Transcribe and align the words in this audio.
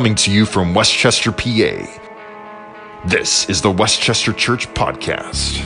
coming 0.00 0.14
to 0.14 0.32
you 0.32 0.46
from 0.46 0.72
West 0.72 0.94
Chester, 0.94 1.30
PA. 1.30 1.86
This 3.04 3.46
is 3.50 3.60
the 3.60 3.70
West 3.70 4.00
Chester 4.00 4.32
Church 4.32 4.66
Podcast. 4.68 5.58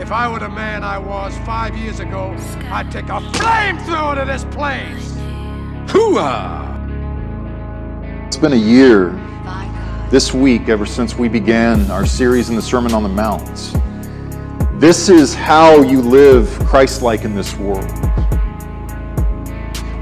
If 0.00 0.12
I 0.12 0.28
were 0.28 0.38
the 0.38 0.48
man 0.48 0.84
I 0.84 0.96
was 0.96 1.36
five 1.38 1.76
years 1.76 1.98
ago, 1.98 2.36
I'd 2.70 2.88
take 2.92 3.06
a 3.06 3.18
flamethrower 3.32 4.14
to 4.20 4.24
this 4.24 4.44
place. 4.54 5.10
Hooah! 5.92 6.70
It's 8.28 8.36
been 8.36 8.52
a 8.52 8.54
year 8.54 9.10
this 10.10 10.32
week 10.32 10.68
ever 10.68 10.86
since 10.86 11.16
we 11.16 11.28
began 11.28 11.90
our 11.90 12.06
series 12.06 12.48
in 12.48 12.54
the 12.54 12.62
Sermon 12.62 12.94
on 12.94 13.02
the 13.02 13.08
Mount. 13.08 13.83
This 14.78 15.08
is 15.08 15.34
how 15.34 15.82
you 15.82 16.02
live 16.02 16.50
Christ 16.66 17.00
like 17.00 17.24
in 17.24 17.32
this 17.32 17.56
world. 17.56 17.88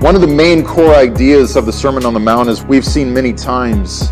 One 0.00 0.14
of 0.14 0.22
the 0.22 0.26
main 0.26 0.64
core 0.64 0.94
ideas 0.94 1.56
of 1.56 1.66
the 1.66 1.72
Sermon 1.72 2.06
on 2.06 2.14
the 2.14 2.20
Mount, 2.20 2.48
as 2.48 2.64
we've 2.64 2.84
seen 2.84 3.12
many 3.12 3.34
times, 3.34 4.10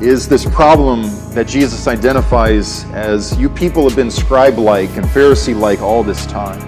is 0.00 0.28
this 0.28 0.44
problem 0.44 1.02
that 1.34 1.48
Jesus 1.48 1.88
identifies 1.88 2.84
as 2.92 3.36
you 3.36 3.50
people 3.50 3.82
have 3.82 3.96
been 3.96 4.12
scribe 4.12 4.58
like 4.58 4.90
and 4.96 5.04
Pharisee 5.06 5.58
like 5.58 5.80
all 5.80 6.04
this 6.04 6.24
time. 6.24 6.60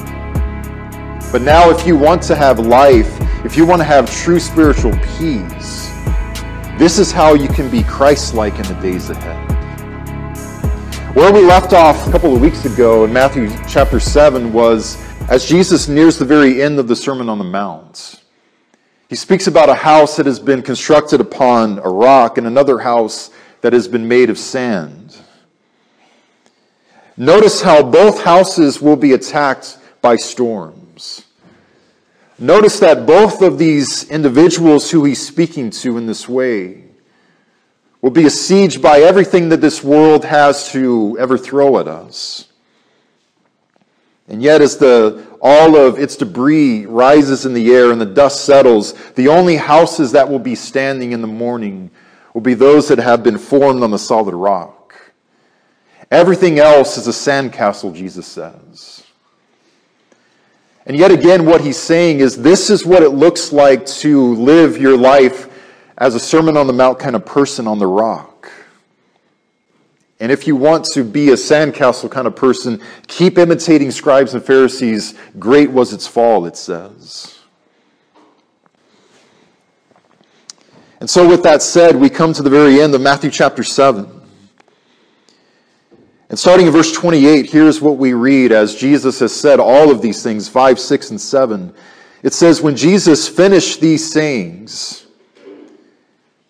But 1.30 1.42
now, 1.42 1.70
if 1.70 1.86
you 1.86 1.96
want 1.96 2.22
to 2.24 2.34
have 2.34 2.58
life, 2.58 3.20
if 3.44 3.56
you 3.56 3.64
want 3.64 3.78
to 3.80 3.84
have 3.84 4.12
true 4.12 4.40
spiritual 4.40 4.92
peace, 5.16 5.92
this 6.76 6.98
is 6.98 7.12
how 7.12 7.34
you 7.34 7.48
can 7.48 7.70
be 7.70 7.84
Christ 7.84 8.34
like 8.34 8.56
in 8.56 8.62
the 8.62 8.74
days 8.82 9.10
ahead. 9.10 9.55
Where 11.16 11.32
we 11.32 11.40
left 11.40 11.72
off 11.72 12.06
a 12.06 12.12
couple 12.12 12.36
of 12.36 12.42
weeks 12.42 12.66
ago 12.66 13.06
in 13.06 13.10
Matthew 13.10 13.48
chapter 13.66 13.98
7 13.98 14.52
was 14.52 15.02
as 15.30 15.48
Jesus 15.48 15.88
nears 15.88 16.18
the 16.18 16.26
very 16.26 16.60
end 16.60 16.78
of 16.78 16.88
the 16.88 16.94
Sermon 16.94 17.30
on 17.30 17.38
the 17.38 17.44
Mount. 17.44 18.22
He 19.08 19.16
speaks 19.16 19.46
about 19.46 19.70
a 19.70 19.74
house 19.74 20.18
that 20.18 20.26
has 20.26 20.38
been 20.38 20.60
constructed 20.60 21.22
upon 21.22 21.78
a 21.78 21.88
rock 21.88 22.36
and 22.36 22.46
another 22.46 22.80
house 22.80 23.30
that 23.62 23.72
has 23.72 23.88
been 23.88 24.06
made 24.06 24.28
of 24.28 24.36
sand. 24.36 25.16
Notice 27.16 27.62
how 27.62 27.82
both 27.82 28.22
houses 28.22 28.82
will 28.82 28.96
be 28.96 29.14
attacked 29.14 29.78
by 30.02 30.16
storms. 30.16 31.24
Notice 32.38 32.78
that 32.80 33.06
both 33.06 33.40
of 33.40 33.56
these 33.56 34.06
individuals 34.10 34.90
who 34.90 35.04
he's 35.04 35.26
speaking 35.26 35.70
to 35.70 35.96
in 35.96 36.06
this 36.06 36.28
way 36.28 36.85
will 38.06 38.12
be 38.12 38.22
besieged 38.22 38.80
by 38.80 39.00
everything 39.00 39.48
that 39.48 39.60
this 39.60 39.82
world 39.82 40.24
has 40.24 40.70
to 40.70 41.16
ever 41.18 41.36
throw 41.36 41.80
at 41.80 41.88
us. 41.88 42.46
And 44.28 44.40
yet, 44.40 44.62
as 44.62 44.76
the, 44.76 45.26
all 45.40 45.74
of 45.74 45.98
its 45.98 46.14
debris 46.14 46.86
rises 46.86 47.46
in 47.46 47.52
the 47.52 47.74
air 47.74 47.90
and 47.90 48.00
the 48.00 48.06
dust 48.06 48.44
settles, 48.44 48.92
the 49.14 49.26
only 49.26 49.56
houses 49.56 50.12
that 50.12 50.30
will 50.30 50.38
be 50.38 50.54
standing 50.54 51.10
in 51.10 51.20
the 51.20 51.26
morning 51.26 51.90
will 52.32 52.42
be 52.42 52.54
those 52.54 52.86
that 52.86 52.98
have 52.98 53.24
been 53.24 53.38
formed 53.38 53.82
on 53.82 53.90
the 53.90 53.98
solid 53.98 54.36
rock. 54.36 54.94
Everything 56.08 56.60
else 56.60 56.98
is 56.98 57.08
a 57.08 57.10
sandcastle, 57.10 57.92
Jesus 57.92 58.28
says. 58.28 59.02
And 60.86 60.96
yet 60.96 61.10
again, 61.10 61.44
what 61.44 61.60
he's 61.60 61.76
saying 61.76 62.20
is 62.20 62.40
this 62.40 62.70
is 62.70 62.86
what 62.86 63.02
it 63.02 63.10
looks 63.10 63.52
like 63.52 63.84
to 63.86 64.36
live 64.36 64.78
your 64.78 64.96
life 64.96 65.54
as 65.98 66.14
a 66.14 66.20
Sermon 66.20 66.56
on 66.56 66.66
the 66.66 66.72
Mount 66.72 66.98
kind 66.98 67.16
of 67.16 67.24
person 67.24 67.66
on 67.66 67.78
the 67.78 67.86
rock. 67.86 68.50
And 70.18 70.32
if 70.32 70.46
you 70.46 70.56
want 70.56 70.84
to 70.94 71.04
be 71.04 71.28
a 71.30 71.34
sandcastle 71.34 72.10
kind 72.10 72.26
of 72.26 72.34
person, 72.34 72.80
keep 73.06 73.36
imitating 73.38 73.90
scribes 73.90 74.34
and 74.34 74.42
Pharisees. 74.42 75.14
Great 75.38 75.70
was 75.70 75.92
its 75.92 76.06
fall, 76.06 76.46
it 76.46 76.56
says. 76.56 77.38
And 81.00 81.10
so, 81.10 81.28
with 81.28 81.42
that 81.42 81.62
said, 81.62 81.96
we 81.96 82.08
come 82.08 82.32
to 82.32 82.42
the 82.42 82.48
very 82.48 82.80
end 82.80 82.94
of 82.94 83.02
Matthew 83.02 83.30
chapter 83.30 83.62
7. 83.62 84.16
And 86.28 86.38
starting 86.38 86.66
in 86.66 86.72
verse 86.72 86.92
28, 86.92 87.50
here's 87.50 87.80
what 87.80 87.98
we 87.98 88.14
read 88.14 88.50
as 88.50 88.74
Jesus 88.74 89.20
has 89.20 89.34
said 89.34 89.60
all 89.60 89.90
of 89.90 90.00
these 90.00 90.22
things 90.22 90.48
5, 90.48 90.80
6, 90.80 91.10
and 91.10 91.20
7. 91.20 91.74
It 92.22 92.32
says, 92.32 92.62
When 92.62 92.74
Jesus 92.74 93.28
finished 93.28 93.82
these 93.82 94.10
sayings, 94.10 95.05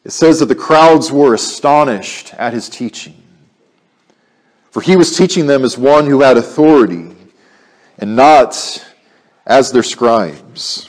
it 0.06 0.12
says 0.12 0.38
that 0.38 0.46
the 0.46 0.54
crowds 0.54 1.10
were 1.10 1.34
astonished 1.34 2.32
at 2.34 2.52
his 2.52 2.68
teaching. 2.68 3.20
For 4.70 4.80
he 4.80 4.94
was 4.94 5.16
teaching 5.16 5.48
them 5.48 5.64
as 5.64 5.76
one 5.76 6.06
who 6.06 6.20
had 6.20 6.36
authority 6.36 7.10
and 7.98 8.14
not 8.14 8.86
as 9.46 9.72
their 9.72 9.82
scribes. 9.82 10.88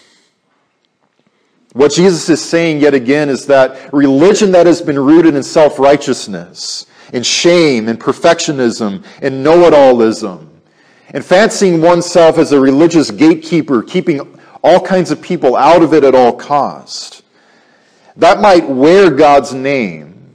What 1.73 1.93
Jesus 1.93 2.29
is 2.29 2.43
saying 2.43 2.81
yet 2.81 2.93
again 2.93 3.27
is 3.27 3.47
that 3.47 3.91
religion 3.91 4.51
that 4.51 4.67
has 4.67 4.83
been 4.83 4.99
rooted 4.99 5.33
in 5.33 5.41
self 5.41 5.79
righteousness, 5.79 6.85
in 7.11 7.23
shame, 7.23 7.89
in 7.89 7.97
perfectionism, 7.97 9.03
in 9.23 9.41
know 9.41 9.61
it 9.63 9.73
allism, 9.73 10.47
and 11.09 11.25
fancying 11.25 11.81
oneself 11.81 12.37
as 12.37 12.51
a 12.51 12.59
religious 12.59 13.09
gatekeeper, 13.09 13.81
keeping 13.81 14.37
all 14.63 14.79
kinds 14.79 15.09
of 15.09 15.23
people 15.23 15.55
out 15.55 15.81
of 15.81 15.95
it 15.95 16.03
at 16.03 16.13
all 16.13 16.33
cost 16.33 17.16
that 18.17 18.41
might 18.41 18.67
wear 18.67 19.11
God's 19.11 19.53
name, 19.53 20.33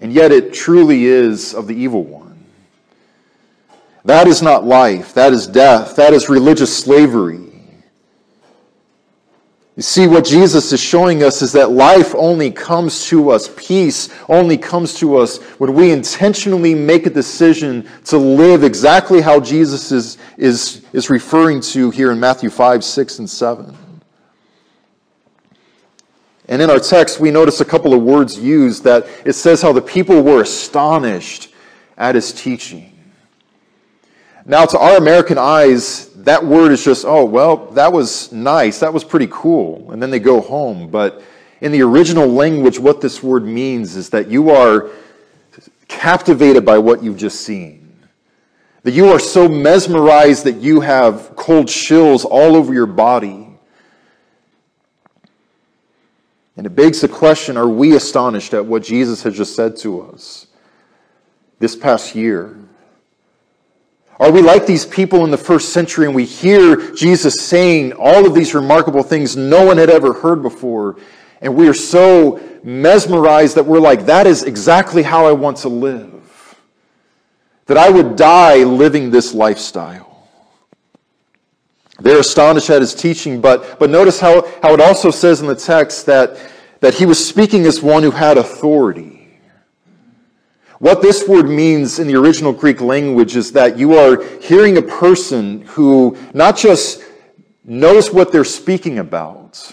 and 0.00 0.12
yet 0.12 0.32
it 0.32 0.52
truly 0.52 1.04
is 1.04 1.54
of 1.54 1.66
the 1.66 1.74
evil 1.74 2.04
one. 2.04 2.44
That 4.04 4.26
is 4.26 4.42
not 4.42 4.64
life, 4.64 5.14
that 5.14 5.32
is 5.32 5.46
death, 5.46 5.96
that 5.96 6.12
is 6.12 6.28
religious 6.28 6.76
slavery. 6.76 7.50
You 9.76 9.82
see, 9.82 10.06
what 10.06 10.24
Jesus 10.24 10.72
is 10.72 10.80
showing 10.80 11.22
us 11.22 11.40
is 11.40 11.52
that 11.52 11.70
life 11.70 12.14
only 12.14 12.50
comes 12.50 13.06
to 13.06 13.30
us, 13.30 13.48
peace 13.56 14.10
only 14.28 14.58
comes 14.58 14.94
to 14.94 15.16
us 15.16 15.38
when 15.58 15.72
we 15.72 15.92
intentionally 15.92 16.74
make 16.74 17.06
a 17.06 17.10
decision 17.10 17.88
to 18.06 18.18
live 18.18 18.64
exactly 18.64 19.20
how 19.20 19.40
Jesus 19.40 19.92
is, 19.92 20.18
is, 20.36 20.84
is 20.92 21.08
referring 21.08 21.60
to 21.62 21.90
here 21.90 22.10
in 22.10 22.20
Matthew 22.20 22.50
5, 22.50 22.82
6, 22.82 23.18
and 23.20 23.30
7. 23.30 23.76
And 26.50 26.60
in 26.60 26.68
our 26.68 26.80
text, 26.80 27.20
we 27.20 27.30
notice 27.30 27.60
a 27.60 27.64
couple 27.64 27.94
of 27.94 28.02
words 28.02 28.36
used 28.36 28.82
that 28.82 29.06
it 29.24 29.34
says 29.34 29.62
how 29.62 29.72
the 29.72 29.80
people 29.80 30.20
were 30.20 30.42
astonished 30.42 31.54
at 31.96 32.16
his 32.16 32.32
teaching. 32.32 32.92
Now, 34.44 34.66
to 34.66 34.76
our 34.76 34.96
American 34.96 35.38
eyes, 35.38 36.12
that 36.24 36.44
word 36.44 36.72
is 36.72 36.84
just, 36.84 37.04
oh, 37.06 37.24
well, 37.24 37.66
that 37.70 37.92
was 37.92 38.32
nice. 38.32 38.80
That 38.80 38.92
was 38.92 39.04
pretty 39.04 39.28
cool. 39.30 39.92
And 39.92 40.02
then 40.02 40.10
they 40.10 40.18
go 40.18 40.40
home. 40.40 40.90
But 40.90 41.22
in 41.60 41.70
the 41.70 41.82
original 41.82 42.26
language, 42.26 42.80
what 42.80 43.00
this 43.00 43.22
word 43.22 43.44
means 43.44 43.94
is 43.94 44.10
that 44.10 44.28
you 44.28 44.50
are 44.50 44.90
captivated 45.86 46.64
by 46.64 46.78
what 46.78 47.00
you've 47.00 47.16
just 47.16 47.42
seen. 47.42 47.96
That 48.82 48.92
you 48.92 49.06
are 49.10 49.20
so 49.20 49.48
mesmerized 49.48 50.42
that 50.44 50.56
you 50.56 50.80
have 50.80 51.36
cold 51.36 51.68
chills 51.68 52.24
all 52.24 52.56
over 52.56 52.74
your 52.74 52.86
body 52.86 53.49
and 56.56 56.66
it 56.66 56.70
begs 56.70 57.00
the 57.00 57.08
question 57.08 57.56
are 57.56 57.68
we 57.68 57.96
astonished 57.96 58.54
at 58.54 58.64
what 58.64 58.82
Jesus 58.82 59.22
has 59.22 59.36
just 59.36 59.54
said 59.54 59.76
to 59.78 60.02
us 60.02 60.46
this 61.58 61.76
past 61.76 62.14
year? 62.14 62.56
Are 64.18 64.30
we 64.30 64.42
like 64.42 64.66
these 64.66 64.84
people 64.84 65.24
in 65.24 65.30
the 65.30 65.38
first 65.38 65.72
century 65.72 66.04
and 66.04 66.14
we 66.14 66.26
hear 66.26 66.92
Jesus 66.92 67.36
saying 67.40 67.94
all 67.94 68.26
of 68.26 68.34
these 68.34 68.54
remarkable 68.54 69.02
things 69.02 69.34
no 69.34 69.64
one 69.64 69.78
had 69.78 69.88
ever 69.88 70.12
heard 70.12 70.42
before? 70.42 70.98
And 71.40 71.56
we 71.56 71.68
are 71.68 71.74
so 71.74 72.38
mesmerized 72.62 73.56
that 73.56 73.64
we're 73.64 73.80
like, 73.80 74.04
that 74.06 74.26
is 74.26 74.42
exactly 74.42 75.02
how 75.02 75.24
I 75.26 75.32
want 75.32 75.56
to 75.58 75.70
live. 75.70 76.54
That 77.64 77.78
I 77.78 77.88
would 77.88 78.16
die 78.16 78.56
living 78.56 79.10
this 79.10 79.32
lifestyle. 79.32 80.09
They're 82.00 82.20
astonished 82.20 82.70
at 82.70 82.80
his 82.80 82.94
teaching, 82.94 83.40
but, 83.40 83.78
but 83.78 83.90
notice 83.90 84.18
how, 84.18 84.46
how 84.62 84.74
it 84.74 84.80
also 84.80 85.10
says 85.10 85.40
in 85.40 85.46
the 85.46 85.54
text 85.54 86.06
that, 86.06 86.38
that 86.80 86.94
he 86.94 87.06
was 87.06 87.24
speaking 87.24 87.66
as 87.66 87.82
one 87.82 88.02
who 88.02 88.10
had 88.10 88.38
authority. 88.38 89.28
What 90.78 91.02
this 91.02 91.28
word 91.28 91.46
means 91.46 91.98
in 91.98 92.06
the 92.06 92.16
original 92.16 92.54
Greek 92.54 92.80
language 92.80 93.36
is 93.36 93.52
that 93.52 93.76
you 93.78 93.98
are 93.98 94.22
hearing 94.40 94.78
a 94.78 94.82
person 94.82 95.60
who 95.62 96.16
not 96.32 96.56
just 96.56 97.02
knows 97.64 98.10
what 98.10 98.32
they're 98.32 98.44
speaking 98.44 98.98
about, 98.98 99.70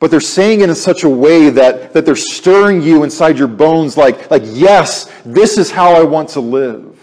but 0.00 0.10
they're 0.10 0.20
saying 0.20 0.60
it 0.60 0.68
in 0.68 0.74
such 0.74 1.04
a 1.04 1.08
way 1.08 1.50
that, 1.50 1.92
that 1.92 2.04
they're 2.04 2.16
stirring 2.16 2.82
you 2.82 3.04
inside 3.04 3.38
your 3.38 3.48
bones 3.48 3.96
like, 3.96 4.28
like, 4.28 4.42
yes, 4.44 5.08
this 5.24 5.56
is 5.56 5.70
how 5.70 5.92
I 5.92 6.02
want 6.02 6.30
to 6.30 6.40
live. 6.40 6.97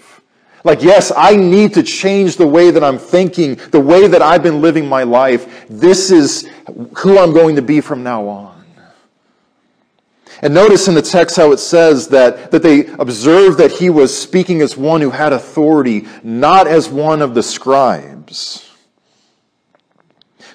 Like, 0.65 0.81
yes, 0.81 1.12
I 1.15 1.35
need 1.35 1.75
to 1.75 1.83
change 1.83 2.38
the 2.38 2.47
way 2.47 2.71
that 2.71 2.83
I'm 2.83 2.97
thinking, 2.97 3.53
the 3.69 3.79
way 3.79 4.07
that 4.07 4.23
I've 4.23 4.41
been 4.41 4.62
living 4.62 4.89
my 4.89 5.03
life. 5.03 5.67
This 5.69 6.09
is 6.09 6.50
who 6.97 7.19
I'm 7.19 7.33
going 7.33 7.56
to 7.56 7.62
be 7.62 7.81
from 7.81 8.01
now 8.01 8.27
on. 8.27 8.65
And 10.41 10.56
notice 10.56 10.88
in 10.88 10.95
the 10.95 11.03
text 11.03 11.38
how 11.38 11.51
it 11.51 11.59
says 11.59 12.07
that, 12.07 12.50
that 12.50 12.63
they 12.63 12.88
observed 12.88 13.59
that 13.59 13.73
he 13.73 13.91
was 13.91 14.17
speaking 14.17 14.62
as 14.62 14.75
one 14.75 15.01
who 15.01 15.12
had 15.12 15.33
authority, 15.33 16.07
not 16.23 16.65
as 16.65 16.89
one 16.89 17.21
of 17.21 17.35
the 17.35 17.44
scribes. 17.44 18.67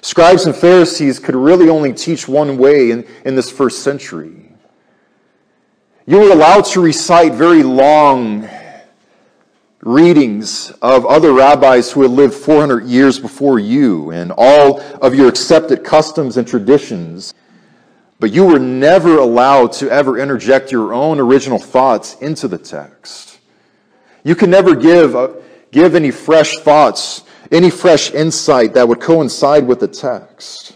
Scribes 0.01 0.45
and 0.45 0.53
Pharisees 0.53 1.19
could 1.19 1.35
really 1.35 1.69
only 1.69 1.93
teach 1.93 2.27
one 2.27 2.57
way 2.57 2.91
in, 2.91 3.07
in 3.23 3.35
this 3.35 3.49
first 3.49 3.81
century. 3.81 4.51
You 6.05 6.17
were 6.17 6.31
allowed 6.31 6.65
to 6.65 6.81
recite 6.81 7.33
very 7.33 7.63
long 7.63 8.49
readings 9.83 10.71
of 10.81 11.05
other 11.05 11.33
rabbis 11.33 11.91
who 11.91 12.03
had 12.03 12.11
lived 12.11 12.33
400 12.33 12.85
years 12.85 13.19
before 13.19 13.59
you 13.59 14.11
and 14.11 14.31
all 14.37 14.79
of 15.01 15.15
your 15.15 15.27
accepted 15.27 15.83
customs 15.83 16.37
and 16.37 16.47
traditions. 16.47 17.33
But 18.19 18.31
you 18.31 18.45
were 18.45 18.59
never 18.59 19.17
allowed 19.17 19.71
to 19.73 19.89
ever 19.89 20.19
interject 20.19 20.71
your 20.71 20.93
own 20.93 21.19
original 21.19 21.57
thoughts 21.57 22.15
into 22.21 22.47
the 22.47 22.59
text. 22.59 23.39
You 24.23 24.35
could 24.35 24.49
never 24.49 24.75
give, 24.75 25.15
uh, 25.15 25.29
give 25.71 25.95
any 25.95 26.11
fresh 26.11 26.57
thoughts, 26.57 27.23
any 27.51 27.71
fresh 27.71 28.11
insight 28.11 28.75
that 28.75 28.87
would 28.87 29.01
coincide 29.01 29.65
with 29.65 29.79
the 29.79 29.87
text. 29.87 30.75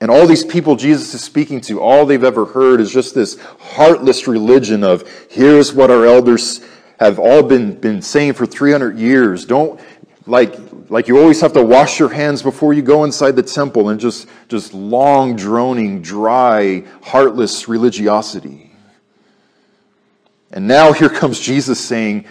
And 0.00 0.10
all 0.10 0.26
these 0.26 0.44
people 0.44 0.74
Jesus 0.76 1.14
is 1.14 1.22
speaking 1.22 1.60
to, 1.62 1.80
all 1.80 2.06
they've 2.06 2.24
ever 2.24 2.46
heard 2.46 2.80
is 2.80 2.90
just 2.90 3.14
this 3.14 3.38
heartless 3.60 4.26
religion 4.26 4.82
of 4.82 5.08
here's 5.30 5.72
what 5.72 5.90
our 5.90 6.06
elders 6.06 6.62
have 7.00 7.18
all 7.18 7.42
been, 7.42 7.74
been 7.80 8.02
saying 8.02 8.34
for 8.34 8.44
300 8.44 8.98
years. 8.98 9.46
Don't, 9.46 9.80
like, 10.26 10.54
like 10.90 11.08
you 11.08 11.18
always 11.18 11.40
have 11.40 11.54
to 11.54 11.64
wash 11.64 11.98
your 11.98 12.10
hands 12.10 12.42
before 12.42 12.74
you 12.74 12.82
go 12.82 13.04
inside 13.04 13.36
the 13.36 13.42
temple 13.42 13.88
and 13.88 13.98
just, 13.98 14.28
just 14.48 14.74
long, 14.74 15.34
droning, 15.34 16.02
dry, 16.02 16.84
heartless 17.02 17.68
religiosity. 17.68 18.70
And 20.50 20.68
now 20.68 20.92
here 20.92 21.08
comes 21.08 21.40
Jesus 21.40 21.80
saying, 21.80 22.26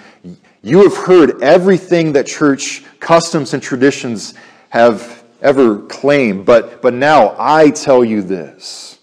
You 0.61 0.83
have 0.83 0.95
heard 0.95 1.41
everything 1.41 2.13
that 2.13 2.27
church 2.27 2.83
customs 2.99 3.55
and 3.55 3.63
traditions 3.63 4.35
have 4.69 5.23
ever 5.41 5.79
claimed, 5.79 6.45
but, 6.45 6.83
but 6.83 6.93
now 6.93 7.35
I 7.39 7.71
tell 7.71 8.03
you 8.03 8.21
this, 8.21 8.99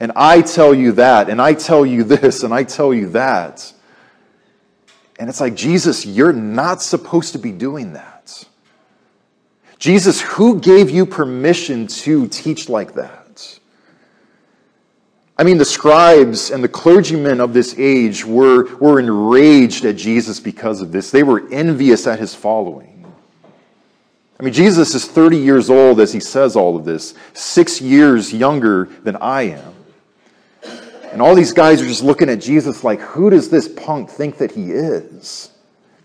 and 0.00 0.10
I 0.16 0.40
tell 0.40 0.72
you 0.72 0.92
that, 0.92 1.28
and 1.28 1.42
I 1.42 1.52
tell 1.52 1.84
you 1.84 2.02
this, 2.02 2.44
and 2.44 2.54
I 2.54 2.64
tell 2.64 2.94
you 2.94 3.10
that. 3.10 3.74
And 5.18 5.28
it's 5.28 5.40
like, 5.40 5.54
Jesus, 5.54 6.06
you're 6.06 6.32
not 6.32 6.82
supposed 6.82 7.32
to 7.32 7.38
be 7.38 7.52
doing 7.52 7.92
that. 7.92 8.44
Jesus, 9.78 10.20
who 10.20 10.60
gave 10.60 10.90
you 10.90 11.04
permission 11.04 11.86
to 11.88 12.28
teach 12.28 12.68
like 12.68 12.94
that? 12.94 13.58
I 15.38 15.44
mean, 15.44 15.58
the 15.58 15.64
scribes 15.64 16.50
and 16.50 16.62
the 16.62 16.68
clergymen 16.68 17.40
of 17.40 17.52
this 17.52 17.74
age 17.76 18.24
were, 18.24 18.76
were 18.76 19.00
enraged 19.00 19.84
at 19.84 19.96
Jesus 19.96 20.38
because 20.38 20.80
of 20.80 20.92
this. 20.92 21.10
They 21.10 21.24
were 21.24 21.48
envious 21.50 22.06
at 22.06 22.20
his 22.20 22.34
following. 22.34 22.92
I 24.38 24.44
mean, 24.44 24.52
Jesus 24.52 24.94
is 24.94 25.06
30 25.06 25.38
years 25.38 25.70
old 25.70 26.00
as 26.00 26.12
he 26.12 26.20
says 26.20 26.54
all 26.54 26.76
of 26.76 26.84
this, 26.84 27.14
six 27.32 27.80
years 27.80 28.32
younger 28.32 28.84
than 29.02 29.16
I 29.16 29.42
am. 29.42 29.71
And 31.12 31.20
all 31.20 31.34
these 31.34 31.52
guys 31.52 31.82
are 31.82 31.86
just 31.86 32.02
looking 32.02 32.30
at 32.30 32.40
Jesus 32.40 32.82
like, 32.82 32.98
who 33.00 33.28
does 33.28 33.50
this 33.50 33.68
punk 33.68 34.08
think 34.08 34.38
that 34.38 34.50
he 34.50 34.70
is? 34.70 35.50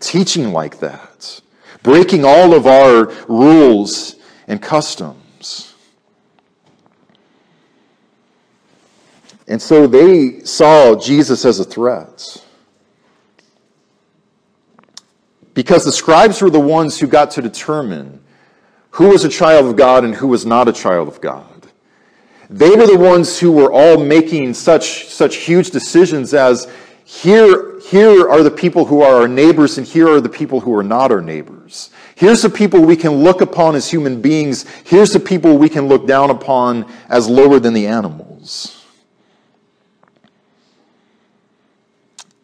Teaching 0.00 0.52
like 0.52 0.80
that, 0.80 1.40
breaking 1.82 2.26
all 2.26 2.54
of 2.54 2.66
our 2.66 3.06
rules 3.26 4.16
and 4.46 4.60
customs. 4.60 5.74
And 9.48 9.62
so 9.62 9.86
they 9.86 10.40
saw 10.40 10.94
Jesus 10.94 11.46
as 11.46 11.58
a 11.58 11.64
threat. 11.64 12.44
Because 15.54 15.86
the 15.86 15.92
scribes 15.92 16.42
were 16.42 16.50
the 16.50 16.60
ones 16.60 17.00
who 17.00 17.06
got 17.06 17.30
to 17.32 17.42
determine 17.42 18.20
who 18.90 19.08
was 19.08 19.24
a 19.24 19.28
child 19.30 19.66
of 19.66 19.76
God 19.76 20.04
and 20.04 20.14
who 20.14 20.28
was 20.28 20.44
not 20.44 20.68
a 20.68 20.72
child 20.72 21.08
of 21.08 21.20
God. 21.22 21.57
They 22.50 22.70
were 22.70 22.86
the 22.86 22.98
ones 22.98 23.38
who 23.38 23.52
were 23.52 23.70
all 23.72 24.02
making 24.02 24.54
such, 24.54 25.08
such 25.08 25.36
huge 25.36 25.70
decisions 25.70 26.32
as 26.32 26.66
here, 27.04 27.80
here 27.80 28.28
are 28.28 28.42
the 28.42 28.50
people 28.50 28.84
who 28.84 29.00
are 29.00 29.22
our 29.22 29.28
neighbors, 29.28 29.78
and 29.78 29.86
here 29.86 30.08
are 30.08 30.20
the 30.20 30.28
people 30.28 30.60
who 30.60 30.74
are 30.74 30.82
not 30.82 31.10
our 31.10 31.22
neighbors. 31.22 31.88
Here's 32.14 32.42
the 32.42 32.50
people 32.50 32.82
we 32.82 32.96
can 32.96 33.12
look 33.12 33.40
upon 33.40 33.76
as 33.76 33.90
human 33.90 34.20
beings. 34.20 34.66
Here's 34.84 35.14
the 35.14 35.20
people 35.20 35.56
we 35.56 35.70
can 35.70 35.88
look 35.88 36.06
down 36.06 36.28
upon 36.28 36.90
as 37.08 37.26
lower 37.26 37.60
than 37.60 37.72
the 37.72 37.86
animals. 37.86 38.84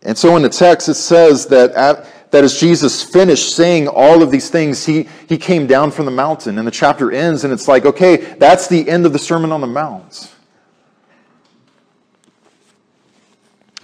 And 0.03 0.17
so 0.17 0.35
in 0.37 0.43
the 0.43 0.49
text, 0.49 0.89
it 0.89 0.95
says 0.95 1.47
that 1.49 1.73
at, 1.73 2.07
that 2.35 2.43
as 2.43 2.59
Jesus 2.59 3.01
finished 3.01 3.55
saying 3.55 3.87
all 3.87 4.21
of 4.21 4.33
these 4.33 4.51
things, 4.51 4.85
he, 4.85 5.07
he 5.29 5.39
came 5.39 5.69
down 5.69 5.93
from 5.93 6.05
the 6.05 6.11
mountain. 6.11 6.59
And 6.59 6.67
the 6.67 6.73
chapter 6.73 7.13
ends, 7.13 7.45
and 7.45 7.53
it's 7.53 7.69
like, 7.69 7.87
okay, 7.87 8.17
that's 8.17 8.67
the 8.67 8.89
end 8.89 9.07
of 9.07 9.13
the 9.13 9.21
Sermon 9.21 9.53
on 9.53 9.61
the 9.61 9.69
Mount. 9.69 10.35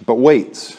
But 0.05 0.15
wait. 0.15 0.77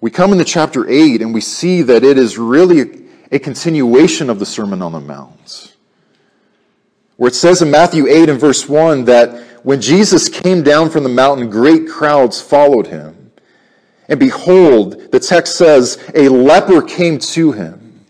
We 0.00 0.12
come 0.12 0.30
into 0.30 0.44
chapter 0.44 0.88
8, 0.88 1.20
and 1.22 1.34
we 1.34 1.40
see 1.40 1.82
that 1.82 2.04
it 2.04 2.18
is 2.18 2.38
really 2.38 3.08
a 3.32 3.40
continuation 3.40 4.30
of 4.30 4.38
the 4.38 4.46
Sermon 4.46 4.80
on 4.80 4.92
the 4.92 5.00
Mount. 5.00 5.74
Where 7.16 7.26
it 7.26 7.34
says 7.34 7.62
in 7.62 7.68
Matthew 7.72 8.06
8 8.06 8.28
and 8.28 8.38
verse 8.38 8.68
1 8.68 9.06
that 9.06 9.64
when 9.64 9.80
Jesus 9.80 10.28
came 10.28 10.62
down 10.62 10.88
from 10.88 11.02
the 11.02 11.08
mountain, 11.08 11.50
great 11.50 11.88
crowds 11.88 12.40
followed 12.40 12.86
him. 12.86 13.21
And 14.12 14.20
behold, 14.20 15.10
the 15.10 15.18
text 15.18 15.56
says, 15.56 15.96
a 16.14 16.28
leper 16.28 16.82
came 16.82 17.18
to 17.18 17.50
him. 17.52 18.04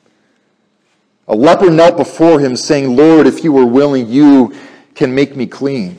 A 1.29 1.35
leper 1.37 1.71
knelt 1.71 1.97
before 1.97 2.41
him, 2.41 2.57
saying, 2.57 2.97
Lord, 2.97 3.29
if 3.29 3.45
you 3.45 3.57
are 3.59 3.65
willing, 3.65 4.09
you 4.09 4.53
can 4.97 5.15
make 5.15 5.37
me 5.37 5.47
clean. 5.47 5.97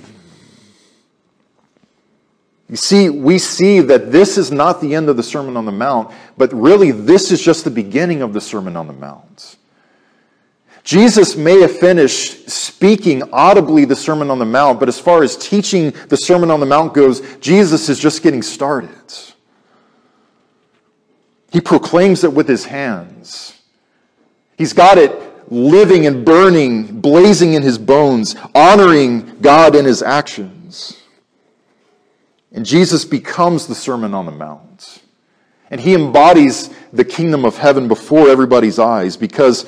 You 2.67 2.75
see, 2.75 3.09
we 3.09 3.39
see 3.39 3.79
that 3.79 4.11
this 4.11 4.38
is 4.38 4.51
not 4.51 4.81
the 4.81 4.94
end 4.94 5.07
of 5.07 5.15
the 5.15 5.23
Sermon 5.23 5.55
on 5.55 5.65
the 5.65 5.71
Mount, 5.71 6.13
but 6.38 6.51
really 6.51 6.91
this 6.91 7.31
is 7.31 7.41
just 7.41 7.63
the 7.63 7.71
beginning 7.71 8.21
of 8.21 8.33
the 8.33 8.41
Sermon 8.41 8.75
on 8.75 8.88
the 8.88 8.94
Mount. 8.94 9.56
Jesus 10.83 11.38
may 11.38 11.61
have 11.61 11.77
finished 11.79 12.49
speaking 12.49 13.23
audibly 13.31 13.85
the 13.85 13.95
Sermon 13.95 14.30
on 14.30 14.39
the 14.39 14.45
Mount, 14.45 14.81
but 14.81 14.89
as 14.89 14.99
far 14.99 15.23
as 15.23 15.37
teaching 15.37 15.92
the 16.09 16.18
Sermon 16.18 16.51
on 16.51 16.59
the 16.59 16.66
Mount 16.66 16.94
goes, 16.94 17.21
Jesus 17.37 17.87
is 17.87 17.97
just 17.97 18.21
getting 18.21 18.42
started. 18.42 18.89
He 21.54 21.62
proclaims 21.62 22.24
it 22.24 22.33
with 22.33 22.48
his 22.48 22.66
hands. 22.66 23.62
He's 24.57 24.74
got 24.74 24.98
it 24.98 25.52
living 25.52 26.07
and 26.07 26.26
burning, 26.26 27.00
blazing 27.00 27.54
in 27.54 27.62
his 27.62 27.78
bones, 27.78 28.36
honoring 28.56 29.38
God 29.40 29.76
in 29.76 29.86
his 29.86 30.02
actions. 30.02 31.00
And 32.52 32.66
Jesus 32.66 33.06
becomes 33.06 33.68
the 33.68 33.76
Sermon 33.76 34.16
on 34.16 34.26
the 34.26 34.31
Mount. 34.31 35.04
And 35.69 35.80
he 35.80 35.94
embodies 35.94 36.72
the 36.92 37.06
kingdom 37.06 37.45
of 37.45 37.56
heaven 37.56 37.88
before 37.88 38.30
everybody's 38.30 38.80
eyes 38.80 39.16
because 39.16 39.68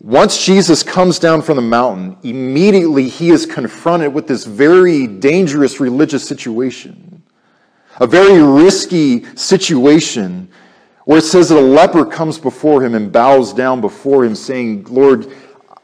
once 0.00 0.42
Jesus 0.42 0.82
comes 0.82 1.18
down 1.18 1.42
from 1.42 1.56
the 1.56 1.62
mountain, 1.62 2.16
immediately 2.22 3.10
he 3.10 3.28
is 3.28 3.44
confronted 3.44 4.14
with 4.14 4.26
this 4.26 4.46
very 4.46 5.06
dangerous 5.06 5.80
religious 5.80 6.26
situation, 6.26 7.22
a 8.00 8.06
very 8.06 8.42
risky 8.42 9.24
situation 9.36 10.48
where 11.06 11.18
it 11.18 11.24
says 11.24 11.48
that 11.50 11.58
a 11.58 11.60
leper 11.60 12.04
comes 12.04 12.36
before 12.36 12.84
him 12.84 12.96
and 12.96 13.12
bows 13.12 13.52
down 13.52 13.80
before 13.80 14.24
him, 14.24 14.34
saying, 14.34 14.84
Lord, 14.90 15.32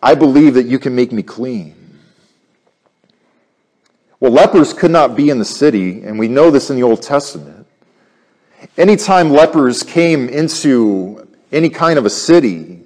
I 0.02 0.16
believe 0.16 0.54
that 0.54 0.66
you 0.66 0.80
can 0.80 0.96
make 0.96 1.12
me 1.12 1.22
clean. 1.22 1.76
Well, 4.18 4.32
lepers 4.32 4.72
could 4.72 4.90
not 4.90 5.16
be 5.16 5.30
in 5.30 5.38
the 5.38 5.44
city, 5.44 6.02
and 6.02 6.18
we 6.18 6.26
know 6.26 6.50
this 6.50 6.70
in 6.70 6.76
the 6.76 6.82
Old 6.82 7.02
Testament. 7.02 7.68
Anytime 8.76 9.30
lepers 9.30 9.84
came 9.84 10.28
into 10.28 11.28
any 11.52 11.68
kind 11.68 12.00
of 12.00 12.04
a 12.04 12.10
city, 12.10 12.80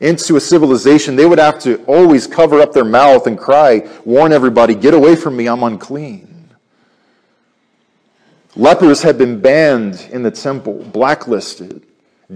into 0.00 0.36
a 0.36 0.40
civilization, 0.40 1.16
they 1.16 1.24
would 1.24 1.38
have 1.38 1.58
to 1.60 1.82
always 1.84 2.26
cover 2.26 2.60
up 2.60 2.74
their 2.74 2.84
mouth 2.84 3.26
and 3.26 3.38
cry, 3.38 3.88
warn 4.04 4.34
everybody, 4.34 4.74
get 4.74 4.92
away 4.92 5.16
from 5.16 5.34
me, 5.34 5.48
I'm 5.48 5.62
unclean. 5.62 6.39
Lepers 8.60 9.00
had 9.00 9.16
been 9.16 9.40
banned 9.40 10.06
in 10.12 10.22
the 10.22 10.30
temple, 10.30 10.84
blacklisted, 10.92 11.82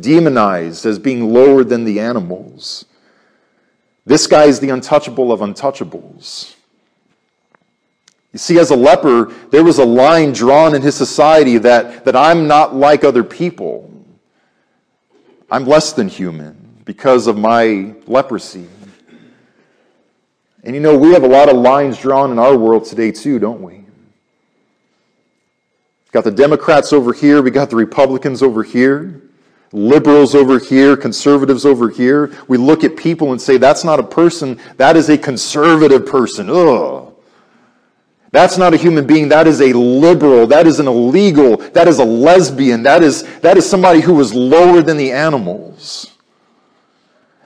demonized 0.01 0.87
as 0.87 0.99
being 0.99 1.35
lower 1.35 1.63
than 1.63 1.85
the 1.85 2.01
animals. 2.01 2.87
This 4.07 4.27
guy 4.27 4.45
is 4.45 4.59
the 4.59 4.71
untouchable 4.71 5.31
of 5.33 5.41
untouchables. 5.41 6.55
You 8.33 8.39
see, 8.39 8.59
as 8.59 8.71
a 8.71 8.75
leper, 8.75 9.35
there 9.51 9.63
was 9.63 9.77
a 9.77 9.85
line 9.85 10.33
drawn 10.33 10.75
in 10.75 10.81
his 10.81 10.95
society 10.95 11.59
that, 11.59 12.07
that 12.07 12.17
I'm 12.17 12.49
not 12.49 12.75
like 12.75 13.05
other 13.05 13.23
people. 13.23 13.91
I'm 15.51 15.67
less 15.67 15.93
than 15.93 16.09
human 16.09 16.57
because 16.87 17.27
of 17.27 17.37
my 17.37 17.95
leprosy. 18.07 18.67
And 20.63 20.75
you 20.75 20.81
know, 20.81 20.97
we 20.97 21.13
have 21.13 21.23
a 21.23 21.29
lot 21.29 21.51
of 21.51 21.57
lines 21.57 21.99
drawn 21.99 22.33
in 22.33 22.39
our 22.39 22.57
world 22.57 22.87
today, 22.87 23.11
too, 23.13 23.39
don't 23.39 23.61
we? 23.61 23.84
Got 26.15 26.23
the 26.23 26.31
Democrats 26.31 26.93
over 26.93 27.13
here, 27.13 27.43
we 27.43 27.51
got 27.51 27.71
the 27.71 27.77
Republicans 27.77 28.41
over 28.41 28.63
here. 28.63 29.21
liberals 29.73 30.37
over 30.37 30.61
here, 30.61 30.97
conservatives 30.97 31.67
over 31.67 31.91
here. 31.91 32.33
We 32.47 32.57
look 32.57 32.85
at 32.85 32.97
people 32.97 33.33
and 33.33 33.43
say, 33.43 33.57
that's 33.57 33.83
not 33.83 33.99
a 33.99 34.05
person, 34.05 34.61
that 34.77 34.97
is 34.97 35.09
a 35.09 35.19
conservative 35.19 36.07
person. 36.07 36.49
Ugh. 36.49 37.13
That's 38.31 38.57
not 38.57 38.75
a 38.75 38.77
human 38.77 39.09
being. 39.09 39.29
That 39.29 39.49
is 39.49 39.61
a 39.61 39.73
liberal. 39.73 40.47
That 40.47 40.69
is 40.69 40.79
an 40.79 40.87
illegal. 40.87 41.57
That 41.57 41.89
is 41.89 41.99
a 41.99 42.05
lesbian. 42.05 42.85
That 42.85 43.03
is, 43.03 43.25
that 43.41 43.57
is 43.57 43.69
somebody 43.69 44.01
who 44.01 44.21
is 44.21 44.33
lower 44.33 44.83
than 44.83 44.97
the 44.97 45.11
animals. 45.11 46.13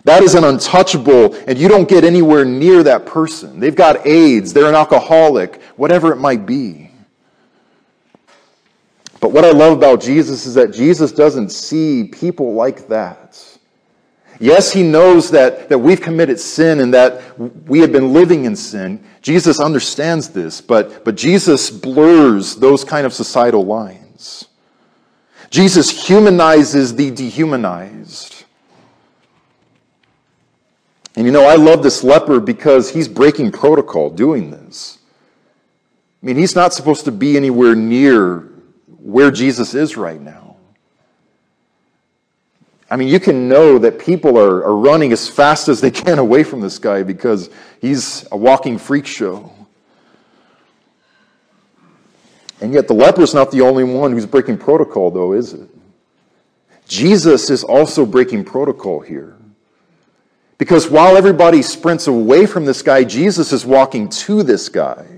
That 0.04 0.22
is 0.22 0.34
an 0.34 0.44
untouchable, 0.44 1.34
and 1.46 1.58
you 1.58 1.68
don't 1.68 1.88
get 1.88 2.04
anywhere 2.04 2.44
near 2.44 2.82
that 2.82 3.06
person. 3.06 3.60
They've 3.60 3.74
got 3.74 4.06
AIDS, 4.06 4.52
they're 4.52 4.68
an 4.68 4.74
alcoholic, 4.74 5.62
whatever 5.76 6.12
it 6.12 6.16
might 6.16 6.44
be. 6.44 6.87
But 9.20 9.32
what 9.32 9.44
I 9.44 9.50
love 9.50 9.76
about 9.76 10.00
Jesus 10.00 10.46
is 10.46 10.54
that 10.54 10.72
Jesus 10.72 11.12
doesn't 11.12 11.50
see 11.50 12.04
people 12.04 12.54
like 12.54 12.88
that. 12.88 13.58
Yes, 14.40 14.72
he 14.72 14.84
knows 14.84 15.30
that, 15.32 15.68
that 15.68 15.78
we've 15.78 16.00
committed 16.00 16.38
sin 16.38 16.78
and 16.80 16.94
that 16.94 17.36
we 17.38 17.80
have 17.80 17.90
been 17.90 18.12
living 18.12 18.44
in 18.44 18.54
sin. 18.54 19.04
Jesus 19.20 19.58
understands 19.58 20.28
this, 20.28 20.60
but, 20.60 21.04
but 21.04 21.16
Jesus 21.16 21.70
blurs 21.70 22.54
those 22.54 22.84
kind 22.84 23.04
of 23.04 23.12
societal 23.12 23.64
lines. 23.64 24.46
Jesus 25.50 26.06
humanizes 26.06 26.94
the 26.94 27.10
dehumanized. 27.10 28.44
And 31.16 31.26
you 31.26 31.32
know, 31.32 31.44
I 31.46 31.56
love 31.56 31.82
this 31.82 32.04
leper 32.04 32.38
because 32.38 32.90
he's 32.90 33.08
breaking 33.08 33.50
protocol 33.50 34.08
doing 34.08 34.52
this. 34.52 34.98
I 36.22 36.26
mean, 36.26 36.36
he's 36.36 36.54
not 36.54 36.72
supposed 36.72 37.04
to 37.06 37.12
be 37.12 37.36
anywhere 37.36 37.74
near 37.74 38.48
where 38.98 39.30
Jesus 39.30 39.74
is 39.74 39.96
right 39.96 40.20
now. 40.20 40.56
I 42.90 42.96
mean, 42.96 43.08
you 43.08 43.20
can 43.20 43.48
know 43.48 43.78
that 43.78 43.98
people 43.98 44.38
are, 44.38 44.64
are 44.64 44.76
running 44.76 45.12
as 45.12 45.28
fast 45.28 45.68
as 45.68 45.80
they 45.80 45.90
can 45.90 46.18
away 46.18 46.42
from 46.42 46.60
this 46.60 46.78
guy 46.78 47.02
because 47.02 47.50
he's 47.80 48.26
a 48.32 48.36
walking 48.36 48.78
freak 48.78 49.06
show. 49.06 49.52
And 52.60 52.72
yet, 52.72 52.88
the 52.88 52.94
leper 52.94 53.22
is 53.22 53.34
not 53.34 53.50
the 53.50 53.60
only 53.60 53.84
one 53.84 54.12
who's 54.12 54.26
breaking 54.26 54.58
protocol, 54.58 55.10
though, 55.10 55.32
is 55.32 55.52
it? 55.52 55.68
Jesus 56.88 57.50
is 57.50 57.62
also 57.62 58.06
breaking 58.06 58.44
protocol 58.44 59.00
here. 59.00 59.36
Because 60.56 60.90
while 60.90 61.16
everybody 61.16 61.62
sprints 61.62 62.08
away 62.08 62.46
from 62.46 62.64
this 62.64 62.82
guy, 62.82 63.04
Jesus 63.04 63.52
is 63.52 63.64
walking 63.64 64.08
to 64.08 64.42
this 64.42 64.68
guy. 64.68 65.17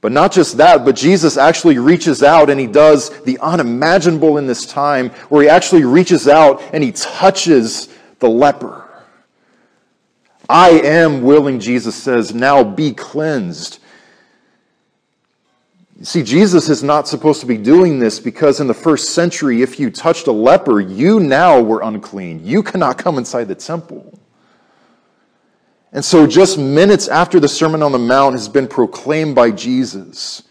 But 0.00 0.12
not 0.12 0.32
just 0.32 0.56
that, 0.56 0.84
but 0.84 0.96
Jesus 0.96 1.36
actually 1.36 1.78
reaches 1.78 2.22
out 2.22 2.48
and 2.48 2.58
he 2.58 2.66
does 2.66 3.10
the 3.24 3.38
unimaginable 3.38 4.38
in 4.38 4.46
this 4.46 4.64
time, 4.64 5.10
where 5.28 5.42
he 5.42 5.48
actually 5.48 5.84
reaches 5.84 6.26
out 6.26 6.62
and 6.72 6.82
he 6.82 6.92
touches 6.92 7.88
the 8.18 8.28
leper. 8.28 8.86
I 10.48 10.70
am 10.70 11.22
willing, 11.22 11.60
Jesus 11.60 11.94
says, 11.94 12.34
now 12.34 12.64
be 12.64 12.92
cleansed. 12.92 13.78
See, 16.02 16.22
Jesus 16.22 16.70
is 16.70 16.82
not 16.82 17.06
supposed 17.06 17.40
to 17.40 17.46
be 17.46 17.58
doing 17.58 17.98
this 17.98 18.18
because 18.18 18.58
in 18.58 18.66
the 18.66 18.74
first 18.74 19.10
century, 19.10 19.60
if 19.60 19.78
you 19.78 19.90
touched 19.90 20.28
a 20.28 20.32
leper, 20.32 20.80
you 20.80 21.20
now 21.20 21.60
were 21.60 21.82
unclean. 21.82 22.44
You 22.44 22.62
cannot 22.62 22.96
come 22.96 23.18
inside 23.18 23.44
the 23.44 23.54
temple. 23.54 24.18
And 25.92 26.04
so, 26.04 26.26
just 26.26 26.56
minutes 26.56 27.08
after 27.08 27.40
the 27.40 27.48
Sermon 27.48 27.82
on 27.82 27.92
the 27.92 27.98
Mount 27.98 28.34
has 28.34 28.48
been 28.48 28.68
proclaimed 28.68 29.34
by 29.34 29.50
Jesus, 29.50 30.44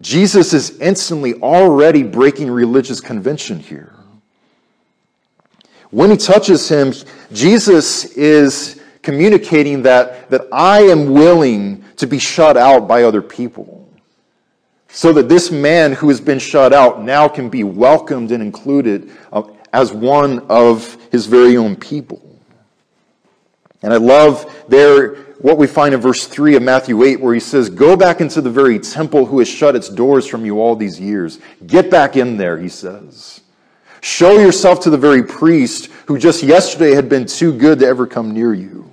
Jesus 0.00 0.52
is 0.52 0.78
instantly 0.78 1.34
already 1.34 2.04
breaking 2.04 2.50
religious 2.50 3.00
convention 3.00 3.58
here. 3.58 3.94
When 5.90 6.10
he 6.10 6.16
touches 6.16 6.68
him, 6.68 6.92
Jesus 7.32 8.04
is 8.16 8.80
communicating 9.02 9.82
that, 9.82 10.30
that 10.30 10.42
I 10.52 10.82
am 10.82 11.12
willing 11.12 11.84
to 11.96 12.06
be 12.06 12.18
shut 12.18 12.56
out 12.56 12.86
by 12.86 13.04
other 13.04 13.22
people 13.22 13.78
so 14.88 15.12
that 15.12 15.28
this 15.28 15.50
man 15.50 15.92
who 15.92 16.08
has 16.08 16.20
been 16.20 16.38
shut 16.38 16.72
out 16.72 17.02
now 17.02 17.28
can 17.28 17.48
be 17.48 17.64
welcomed 17.64 18.30
and 18.32 18.42
included 18.42 19.10
uh, 19.32 19.42
as 19.72 19.92
one 19.92 20.40
of 20.48 20.96
his 21.10 21.26
very 21.26 21.56
own 21.56 21.76
people. 21.76 22.27
And 23.82 23.92
I 23.92 23.96
love 23.96 24.64
there 24.68 25.16
what 25.40 25.56
we 25.56 25.66
find 25.66 25.94
in 25.94 26.00
verse 26.00 26.26
3 26.26 26.56
of 26.56 26.62
Matthew 26.62 27.02
8, 27.04 27.20
where 27.20 27.34
he 27.34 27.40
says, 27.40 27.70
Go 27.70 27.96
back 27.96 28.20
into 28.20 28.40
the 28.40 28.50
very 28.50 28.78
temple 28.78 29.26
who 29.26 29.38
has 29.38 29.48
shut 29.48 29.76
its 29.76 29.88
doors 29.88 30.26
from 30.26 30.44
you 30.44 30.60
all 30.60 30.74
these 30.74 30.98
years. 30.98 31.38
Get 31.66 31.90
back 31.90 32.16
in 32.16 32.36
there, 32.36 32.58
he 32.58 32.68
says. 32.68 33.40
Show 34.00 34.38
yourself 34.38 34.80
to 34.80 34.90
the 34.90 34.98
very 34.98 35.22
priest 35.22 35.86
who 36.06 36.18
just 36.18 36.42
yesterday 36.42 36.94
had 36.94 37.08
been 37.08 37.26
too 37.26 37.52
good 37.52 37.80
to 37.80 37.86
ever 37.86 38.06
come 38.06 38.32
near 38.32 38.52
you. 38.52 38.90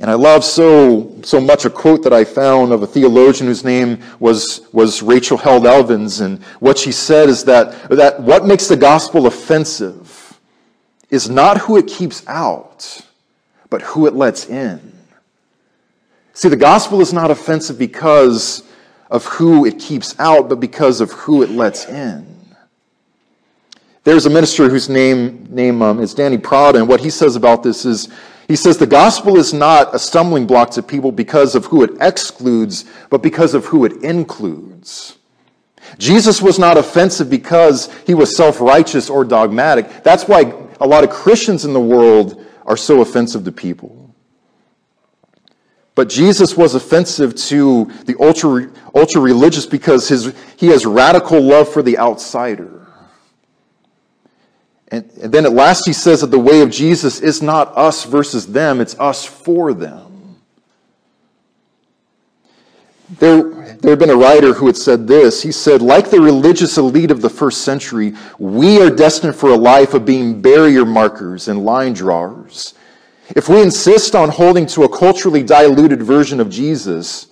And 0.00 0.10
I 0.10 0.14
love 0.14 0.44
so, 0.44 1.20
so 1.22 1.40
much 1.40 1.64
a 1.64 1.70
quote 1.70 2.02
that 2.02 2.12
I 2.12 2.24
found 2.24 2.72
of 2.72 2.82
a 2.82 2.86
theologian 2.86 3.46
whose 3.46 3.64
name 3.64 4.02
was, 4.18 4.62
was 4.72 5.02
Rachel 5.02 5.38
Held 5.38 5.66
Evans. 5.66 6.20
And 6.20 6.42
what 6.58 6.76
she 6.76 6.90
said 6.90 7.28
is 7.28 7.44
that, 7.44 7.88
that 7.90 8.20
what 8.20 8.44
makes 8.44 8.66
the 8.66 8.76
gospel 8.76 9.26
offensive 9.26 10.13
is 11.14 11.30
not 11.30 11.58
who 11.58 11.76
it 11.76 11.86
keeps 11.86 12.26
out, 12.26 13.00
but 13.70 13.80
who 13.80 14.06
it 14.06 14.14
lets 14.14 14.48
in. 14.48 14.92
See, 16.32 16.48
the 16.48 16.56
gospel 16.56 17.00
is 17.00 17.12
not 17.12 17.30
offensive 17.30 17.78
because 17.78 18.64
of 19.10 19.24
who 19.24 19.64
it 19.64 19.78
keeps 19.78 20.18
out, 20.18 20.48
but 20.48 20.58
because 20.58 21.00
of 21.00 21.12
who 21.12 21.42
it 21.44 21.50
lets 21.50 21.86
in. 21.86 22.26
There's 24.02 24.26
a 24.26 24.30
minister 24.30 24.68
whose 24.68 24.88
name, 24.88 25.46
name 25.48 25.80
um, 25.80 26.00
is 26.00 26.12
Danny 26.12 26.36
Prada, 26.36 26.78
and 26.78 26.88
what 26.88 27.00
he 27.00 27.10
says 27.10 27.36
about 27.36 27.62
this 27.62 27.84
is 27.84 28.12
he 28.48 28.56
says 28.56 28.76
the 28.76 28.86
gospel 28.86 29.38
is 29.38 29.54
not 29.54 29.94
a 29.94 29.98
stumbling 29.98 30.46
block 30.46 30.70
to 30.72 30.82
people 30.82 31.12
because 31.12 31.54
of 31.54 31.64
who 31.66 31.84
it 31.84 31.90
excludes, 32.00 32.84
but 33.08 33.22
because 33.22 33.54
of 33.54 33.64
who 33.66 33.84
it 33.84 34.02
includes. 34.02 35.16
Jesus 35.98 36.42
was 36.42 36.58
not 36.58 36.76
offensive 36.76 37.30
because 37.30 37.94
he 38.06 38.14
was 38.14 38.36
self 38.36 38.60
righteous 38.60 39.08
or 39.08 39.24
dogmatic. 39.24 40.02
That's 40.02 40.26
why 40.26 40.52
a 40.80 40.86
lot 40.86 41.04
of 41.04 41.10
Christians 41.10 41.64
in 41.64 41.72
the 41.72 41.80
world 41.80 42.44
are 42.64 42.76
so 42.76 43.00
offensive 43.00 43.44
to 43.44 43.52
people. 43.52 44.14
But 45.94 46.08
Jesus 46.08 46.56
was 46.56 46.74
offensive 46.74 47.34
to 47.36 47.84
the 48.04 48.16
ultra, 48.18 48.70
ultra 48.94 49.20
religious 49.20 49.64
because 49.64 50.08
his, 50.08 50.34
he 50.56 50.68
has 50.68 50.84
radical 50.84 51.40
love 51.40 51.68
for 51.68 51.82
the 51.82 51.98
outsider. 51.98 52.86
And, 54.88 55.08
and 55.22 55.32
then 55.32 55.44
at 55.44 55.52
last 55.52 55.84
he 55.86 55.92
says 55.92 56.20
that 56.20 56.28
the 56.28 56.38
way 56.38 56.62
of 56.62 56.70
Jesus 56.70 57.20
is 57.20 57.42
not 57.42 57.76
us 57.76 58.04
versus 58.04 58.46
them, 58.46 58.80
it's 58.80 58.98
us 58.98 59.24
for 59.24 59.72
them. 59.72 60.13
There, 63.80 63.90
had 63.90 63.98
been 63.98 64.10
a 64.10 64.16
writer 64.16 64.52
who 64.52 64.66
had 64.66 64.76
said 64.76 65.06
this. 65.06 65.42
He 65.42 65.52
said, 65.52 65.82
like 65.82 66.10
the 66.10 66.20
religious 66.20 66.78
elite 66.78 67.10
of 67.10 67.20
the 67.20 67.30
first 67.30 67.62
century, 67.62 68.14
we 68.38 68.80
are 68.80 68.90
destined 68.90 69.34
for 69.34 69.50
a 69.50 69.56
life 69.56 69.94
of 69.94 70.04
being 70.04 70.40
barrier 70.40 70.84
markers 70.84 71.48
and 71.48 71.64
line 71.64 71.92
drawers. 71.92 72.74
If 73.34 73.48
we 73.48 73.60
insist 73.60 74.14
on 74.14 74.28
holding 74.28 74.66
to 74.66 74.84
a 74.84 74.88
culturally 74.88 75.42
diluted 75.42 76.02
version 76.02 76.40
of 76.40 76.50
Jesus, 76.50 77.26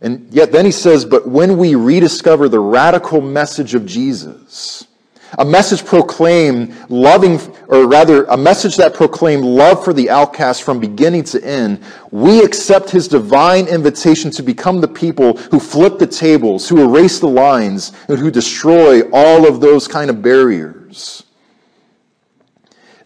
and 0.00 0.28
yet 0.32 0.50
then 0.50 0.64
he 0.64 0.72
says, 0.72 1.04
but 1.04 1.28
when 1.28 1.58
we 1.58 1.74
rediscover 1.74 2.48
the 2.48 2.60
radical 2.60 3.20
message 3.20 3.74
of 3.74 3.86
Jesus, 3.86 4.87
a 5.36 5.44
message 5.44 5.84
proclaimed 5.84 6.74
loving, 6.88 7.38
or 7.68 7.86
rather, 7.86 8.24
a 8.24 8.36
message 8.36 8.76
that 8.76 8.94
proclaimed 8.94 9.44
love 9.44 9.84
for 9.84 9.92
the 9.92 10.08
outcast 10.08 10.62
from 10.62 10.80
beginning 10.80 11.24
to 11.24 11.44
end. 11.44 11.82
We 12.10 12.42
accept 12.42 12.90
his 12.90 13.08
divine 13.08 13.66
invitation 13.66 14.30
to 14.32 14.42
become 14.42 14.80
the 14.80 14.88
people 14.88 15.36
who 15.36 15.60
flip 15.60 15.98
the 15.98 16.06
tables, 16.06 16.68
who 16.68 16.82
erase 16.82 17.20
the 17.20 17.28
lines, 17.28 17.92
and 18.08 18.18
who 18.18 18.30
destroy 18.30 19.02
all 19.12 19.46
of 19.46 19.60
those 19.60 19.86
kind 19.86 20.08
of 20.08 20.22
barriers. 20.22 21.24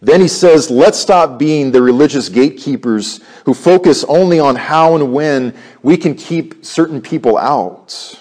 Then 0.01 0.19
he 0.19 0.27
says, 0.27 0.69
let's 0.69 0.99
stop 0.99 1.39
being 1.39 1.71
the 1.71 1.81
religious 1.81 2.27
gatekeepers 2.27 3.21
who 3.45 3.53
focus 3.53 4.03
only 4.05 4.37
on 4.37 4.57
how 4.57 4.95
and 4.95 5.13
when 5.13 5.55
we 5.81 5.95
can 5.95 6.13
keep 6.13 6.65
certain 6.65 7.01
people 7.01 7.37
out. 7.37 8.19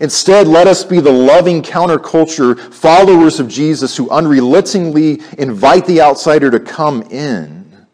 Instead, 0.00 0.46
let 0.46 0.66
us 0.66 0.84
be 0.84 1.00
the 1.00 1.12
loving 1.12 1.62
counterculture 1.62 2.58
followers 2.72 3.40
of 3.40 3.48
Jesus 3.48 3.96
who 3.96 4.10
unrelentingly 4.10 5.20
invite 5.38 5.86
the 5.86 6.02
outsider 6.02 6.50
to 6.50 6.60
come 6.60 7.02
in 7.02 7.86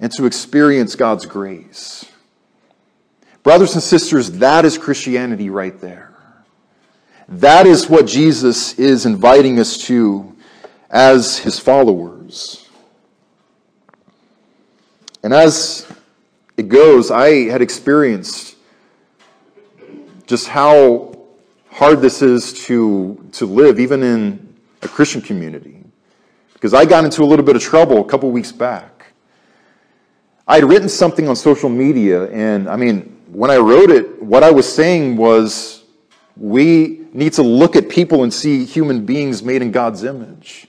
and 0.00 0.10
to 0.12 0.26
experience 0.26 0.96
God's 0.96 1.24
grace. 1.24 2.04
Brothers 3.44 3.74
and 3.74 3.82
sisters, 3.82 4.32
that 4.32 4.64
is 4.64 4.76
Christianity 4.76 5.50
right 5.50 5.78
there. 5.80 6.14
That 7.28 7.66
is 7.66 7.88
what 7.88 8.06
Jesus 8.06 8.78
is 8.78 9.06
inviting 9.06 9.58
us 9.58 9.78
to 9.86 10.34
as 10.90 11.38
his 11.38 11.58
followers. 11.58 12.68
And 15.22 15.32
as 15.32 15.86
it 16.56 16.68
goes, 16.68 17.10
I 17.10 17.50
had 17.50 17.62
experienced 17.62 18.53
just 20.26 20.48
how 20.48 21.14
hard 21.70 22.00
this 22.00 22.22
is 22.22 22.52
to, 22.66 23.28
to 23.32 23.46
live, 23.46 23.80
even 23.80 24.02
in 24.02 24.54
a 24.82 24.88
Christian 24.88 25.20
community. 25.20 25.82
Because 26.52 26.72
I 26.72 26.84
got 26.84 27.04
into 27.04 27.22
a 27.22 27.26
little 27.26 27.44
bit 27.44 27.56
of 27.56 27.62
trouble 27.62 28.00
a 28.00 28.04
couple 28.04 28.30
weeks 28.30 28.52
back. 28.52 29.12
I 30.46 30.56
had 30.56 30.64
written 30.64 30.88
something 30.88 31.28
on 31.28 31.36
social 31.36 31.68
media, 31.68 32.30
and 32.30 32.68
I 32.68 32.76
mean, 32.76 33.16
when 33.28 33.50
I 33.50 33.56
wrote 33.56 33.90
it, 33.90 34.22
what 34.22 34.42
I 34.42 34.50
was 34.50 34.72
saying 34.72 35.16
was 35.16 35.84
we 36.36 37.06
need 37.12 37.32
to 37.34 37.42
look 37.42 37.76
at 37.76 37.88
people 37.88 38.22
and 38.22 38.32
see 38.32 38.64
human 38.64 39.04
beings 39.04 39.42
made 39.42 39.62
in 39.62 39.72
God's 39.72 40.04
image. 40.04 40.66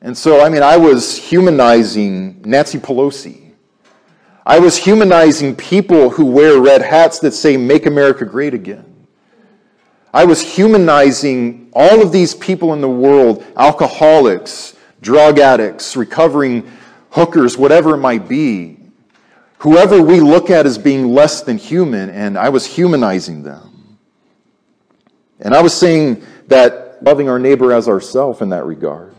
And 0.00 0.16
so, 0.16 0.44
I 0.44 0.48
mean, 0.48 0.62
I 0.62 0.76
was 0.76 1.18
humanizing 1.18 2.40
Nancy 2.42 2.78
Pelosi. 2.78 3.39
I 4.44 4.58
was 4.58 4.76
humanizing 4.76 5.54
people 5.54 6.10
who 6.10 6.24
wear 6.24 6.60
red 6.60 6.82
hats 6.82 7.18
that 7.20 7.32
say, 7.32 7.56
Make 7.56 7.86
America 7.86 8.24
Great 8.24 8.54
Again. 8.54 8.86
I 10.12 10.24
was 10.24 10.40
humanizing 10.40 11.70
all 11.72 12.02
of 12.02 12.10
these 12.10 12.34
people 12.34 12.72
in 12.72 12.80
the 12.80 12.88
world 12.88 13.44
alcoholics, 13.56 14.76
drug 15.02 15.38
addicts, 15.38 15.96
recovering 15.96 16.70
hookers, 17.10 17.56
whatever 17.56 17.94
it 17.94 17.98
might 17.98 18.28
be. 18.28 18.78
Whoever 19.58 20.02
we 20.02 20.20
look 20.20 20.48
at 20.50 20.66
as 20.66 20.78
being 20.78 21.12
less 21.12 21.42
than 21.42 21.58
human, 21.58 22.08
and 22.10 22.38
I 22.38 22.48
was 22.48 22.64
humanizing 22.64 23.42
them. 23.42 23.98
And 25.38 25.54
I 25.54 25.60
was 25.62 25.74
saying 25.74 26.24
that 26.46 27.02
loving 27.02 27.28
our 27.28 27.38
neighbor 27.38 27.72
as 27.72 27.88
ourselves 27.88 28.40
in 28.40 28.48
that 28.50 28.64
regard. 28.64 29.14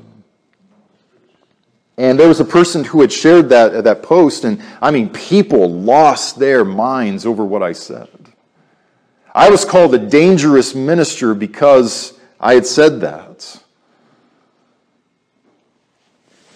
And 2.02 2.20
there 2.20 2.28
was 2.28 2.40
a 2.40 2.46
person 2.46 2.84
who 2.84 3.02
had 3.02 3.14
shared 3.14 3.50
that, 3.50 3.76
uh, 3.76 3.82
that 3.82 4.02
post, 4.02 4.44
and 4.44 4.60
I 4.82 4.90
mean, 4.90 5.10
people 5.10 5.72
lost 5.72 6.40
their 6.40 6.66
minds 6.66 7.28
over 7.28 7.46
what 7.46 7.62
I 7.62 7.74
said. 7.74 8.10
I 9.36 9.52
was 9.52 9.64
called 9.64 9.94
a 9.94 10.00
dangerous 10.00 10.74
minister 10.74 11.36
because 11.36 12.20
I 12.40 12.56
had 12.56 12.66
said 12.66 13.02
that. 13.02 13.62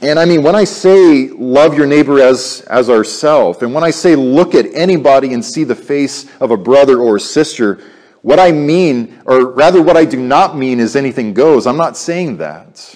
And 0.01 0.17
I 0.17 0.25
mean, 0.25 0.41
when 0.41 0.55
I 0.55 0.63
say 0.63 1.29
love 1.29 1.77
your 1.77 1.85
neighbor 1.85 2.19
as, 2.19 2.61
as 2.61 2.89
ourself, 2.89 3.61
and 3.61 3.71
when 3.71 3.83
I 3.83 3.91
say 3.91 4.15
look 4.15 4.55
at 4.55 4.65
anybody 4.73 5.33
and 5.33 5.45
see 5.45 5.63
the 5.63 5.75
face 5.75 6.27
of 6.39 6.49
a 6.49 6.57
brother 6.57 6.97
or 6.97 7.17
a 7.17 7.19
sister, 7.19 7.83
what 8.23 8.39
I 8.39 8.51
mean, 8.51 9.21
or 9.25 9.51
rather 9.51 9.83
what 9.83 9.95
I 9.95 10.05
do 10.05 10.19
not 10.19 10.57
mean 10.57 10.79
is 10.79 10.95
anything 10.95 11.35
goes. 11.35 11.67
I'm 11.67 11.77
not 11.77 11.97
saying 11.97 12.37
that. 12.37 12.95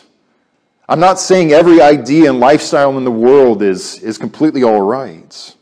I'm 0.89 0.99
not 0.99 1.19
saying 1.19 1.51
every 1.51 1.83
idea 1.83 2.31
and 2.31 2.39
lifestyle 2.39 2.97
in 2.97 3.03
the 3.03 3.11
world 3.11 3.61
is, 3.61 4.01
is 4.01 4.17
completely 4.17 4.63
all 4.63 4.81
right. 4.81 5.55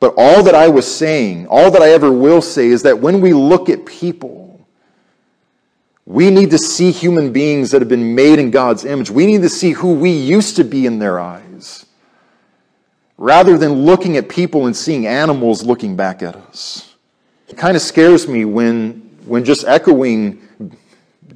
But 0.00 0.14
all 0.16 0.42
that 0.42 0.54
I 0.56 0.66
was 0.66 0.92
saying, 0.92 1.46
all 1.46 1.70
that 1.70 1.80
I 1.80 1.90
ever 1.90 2.10
will 2.10 2.42
say, 2.42 2.66
is 2.66 2.82
that 2.82 2.98
when 2.98 3.20
we 3.20 3.32
look 3.32 3.68
at 3.68 3.86
people, 3.86 4.66
we 6.06 6.28
need 6.28 6.50
to 6.50 6.58
see 6.58 6.90
human 6.90 7.32
beings 7.32 7.70
that 7.70 7.82
have 7.82 7.88
been 7.88 8.16
made 8.16 8.40
in 8.40 8.50
God's 8.50 8.84
image. 8.84 9.12
We 9.12 9.26
need 9.26 9.42
to 9.42 9.48
see 9.48 9.70
who 9.70 9.94
we 9.94 10.10
used 10.10 10.56
to 10.56 10.64
be 10.64 10.86
in 10.86 10.98
their 10.98 11.20
eyes, 11.20 11.86
rather 13.16 13.56
than 13.56 13.84
looking 13.84 14.16
at 14.16 14.28
people 14.28 14.66
and 14.66 14.76
seeing 14.76 15.06
animals 15.06 15.62
looking 15.62 15.94
back 15.94 16.20
at 16.20 16.34
us. 16.34 16.96
It 17.46 17.56
kind 17.56 17.76
of 17.76 17.82
scares 17.82 18.26
me 18.26 18.44
when, 18.44 19.08
when 19.24 19.44
just 19.44 19.64
echoing 19.68 20.42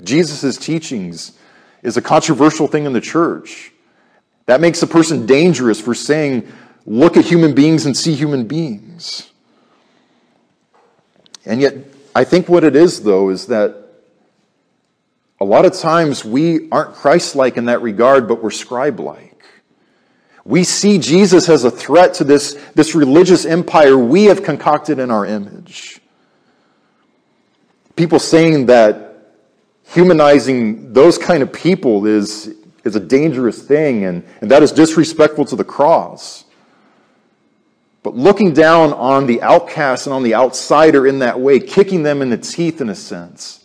Jesus' 0.03 0.57
teachings 0.57 1.39
is 1.85 1.97
a 1.97 2.03
controversial 2.03 2.67
thing 2.67 2.87
in 2.87 2.93
the 2.93 3.01
church. 3.01 3.71
That 4.47 4.61
makes 4.61 4.83
a 4.83 4.87
person 4.87 5.27
dangerous 5.27 5.81
for 5.81 5.95
saying, 5.95 6.51
look 6.87 7.17
at 7.17 7.25
human 7.25 7.55
beings 7.55 7.87
and 7.87 7.97
see 7.97 8.15
human 8.15 8.47
beings. 8.47 9.31
And 11.47 11.61
yet, 11.61 11.77
I 12.15 12.25
think 12.25 12.49
what 12.49 12.65
it 12.65 12.75
is, 12.75 13.03
though, 13.03 13.29
is 13.29 13.47
that 13.47 13.77
a 15.41 15.45
lot 15.45 15.67
of 15.67 15.75
times 15.75 16.25
we 16.25 16.71
aren't 16.71 16.95
Christ 16.95 17.37
like 17.37 17.59
in 17.59 17.67
that 17.67 17.83
regard, 17.83 18.27
but 18.27 18.43
we're 18.43 18.51
scribe 18.51 18.99
like. 18.99 19.45
We 20.47 20.65
see 20.65 20.99
Jesus 20.99 21.49
as 21.49 21.65
a 21.65 21.71
threat 21.71 22.15
to 22.15 22.25
this, 22.25 22.55
this 22.75 22.95
religious 22.95 23.45
empire 23.45 23.97
we 23.97 24.25
have 24.25 24.43
concocted 24.43 24.99
in 24.99 25.11
our 25.11 25.27
image. 25.27 26.01
People 27.97 28.19
saying 28.19 28.67
that 28.67 29.14
humanizing 29.95 30.93
those 30.93 31.17
kind 31.17 31.43
of 31.43 31.53
people 31.53 32.05
is, 32.05 32.55
is 32.83 32.97
a 32.97 33.01
dangerous 33.01 33.63
thing, 33.63 34.05
and, 34.05 34.25
and 34.41 34.51
that 34.51 34.63
is 34.63 34.73
disrespectful 34.73 35.45
to 35.45 35.57
the 35.57 35.65
cross. 35.65 36.45
But 38.03 38.17
looking 38.17 38.53
down 38.53 38.93
on 38.93 39.27
the 39.27 39.41
outcast 39.41 40.07
and 40.07 40.13
on 40.13 40.25
the 40.25 40.35
outsider 40.35 41.07
in 41.07 41.21
that 41.21 41.39
way, 41.39 41.61
kicking 41.61 42.03
them 42.03 42.23
in 42.23 42.29
the 42.29 42.37
teeth 42.37 42.81
in 42.81 42.91
a 42.91 42.95
sense, 42.95 43.65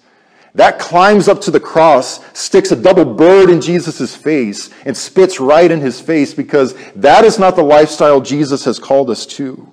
that 0.53 0.79
climbs 0.79 1.27
up 1.27 1.41
to 1.41 1.51
the 1.51 1.59
cross, 1.59 2.19
sticks 2.37 2.71
a 2.71 2.75
double 2.75 3.05
bird 3.05 3.49
in 3.49 3.59
Jesus' 3.59 4.15
face, 4.15 4.69
and 4.85 4.95
spits 4.95 5.39
right 5.39 5.69
in 5.69 5.81
his 5.81 5.99
face 5.99 6.33
because 6.33 6.75
that 6.95 7.25
is 7.25 7.39
not 7.39 7.55
the 7.55 7.63
lifestyle 7.63 8.21
Jesus 8.21 8.65
has 8.65 8.77
called 8.79 9.09
us 9.09 9.25
to. 9.25 9.67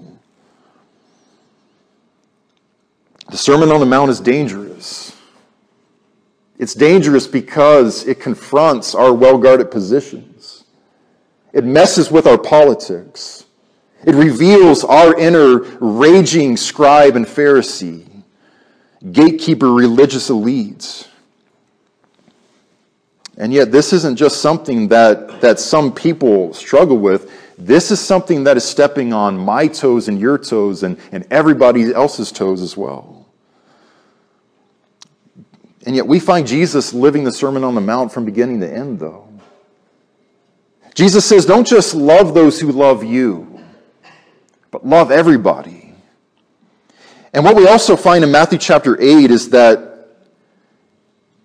The 3.28 3.36
Sermon 3.36 3.70
on 3.70 3.80
the 3.80 3.86
Mount 3.86 4.10
is 4.10 4.20
dangerous. 4.20 5.05
It's 6.58 6.74
dangerous 6.74 7.26
because 7.26 8.06
it 8.06 8.20
confronts 8.20 8.94
our 8.94 9.12
well 9.12 9.38
guarded 9.38 9.70
positions. 9.70 10.64
It 11.52 11.64
messes 11.64 12.10
with 12.10 12.26
our 12.26 12.38
politics. 12.38 13.44
It 14.04 14.14
reveals 14.14 14.84
our 14.84 15.18
inner 15.18 15.58
raging 15.80 16.56
scribe 16.56 17.16
and 17.16 17.26
Pharisee, 17.26 18.06
gatekeeper 19.10 19.72
religious 19.72 20.30
elites. 20.30 21.08
And 23.38 23.52
yet, 23.52 23.70
this 23.70 23.92
isn't 23.92 24.16
just 24.16 24.40
something 24.40 24.88
that, 24.88 25.40
that 25.42 25.58
some 25.58 25.92
people 25.92 26.54
struggle 26.54 26.98
with. 26.98 27.30
This 27.58 27.90
is 27.90 28.00
something 28.00 28.44
that 28.44 28.56
is 28.56 28.64
stepping 28.64 29.12
on 29.12 29.36
my 29.36 29.66
toes 29.66 30.08
and 30.08 30.18
your 30.18 30.38
toes 30.38 30.82
and, 30.82 30.98
and 31.12 31.26
everybody 31.30 31.92
else's 31.92 32.32
toes 32.32 32.62
as 32.62 32.76
well. 32.76 33.15
And 35.86 35.94
yet 35.94 36.06
we 36.06 36.18
find 36.18 36.46
Jesus 36.46 36.92
living 36.92 37.22
the 37.22 37.30
Sermon 37.30 37.62
on 37.62 37.76
the 37.76 37.80
Mount 37.80 38.12
from 38.12 38.24
beginning 38.24 38.60
to 38.60 38.70
end, 38.70 38.98
though. 38.98 39.28
Jesus 40.94 41.24
says, 41.24 41.46
don't 41.46 41.66
just 41.66 41.94
love 41.94 42.34
those 42.34 42.60
who 42.60 42.72
love 42.72 43.04
you, 43.04 43.60
but 44.70 44.84
love 44.84 45.12
everybody. 45.12 45.94
And 47.32 47.44
what 47.44 47.54
we 47.54 47.68
also 47.68 47.96
find 47.96 48.24
in 48.24 48.32
Matthew 48.32 48.58
chapter 48.58 49.00
8 49.00 49.30
is 49.30 49.50
that 49.50 50.08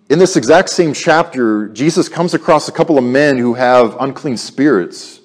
in 0.08 0.18
this 0.18 0.36
exact 0.36 0.70
same 0.70 0.92
chapter, 0.92 1.68
Jesus 1.68 2.08
comes 2.08 2.34
across 2.34 2.68
a 2.68 2.72
couple 2.72 2.98
of 2.98 3.04
men 3.04 3.38
who 3.38 3.54
have 3.54 3.96
unclean 4.00 4.36
spirits 4.36 5.20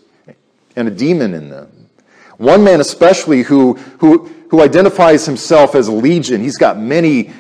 and 0.76 0.88
a 0.88 0.92
demon 0.92 1.34
in 1.34 1.50
them. 1.50 1.90
One 2.38 2.64
man, 2.64 2.82
especially, 2.82 3.42
who, 3.42 3.74
who, 4.00 4.28
who 4.50 4.62
identifies 4.62 5.26
himself 5.26 5.74
as 5.74 5.88
a 5.88 5.92
legion. 5.92 6.40
He's 6.42 6.58
got 6.58 6.78
many 6.78 7.32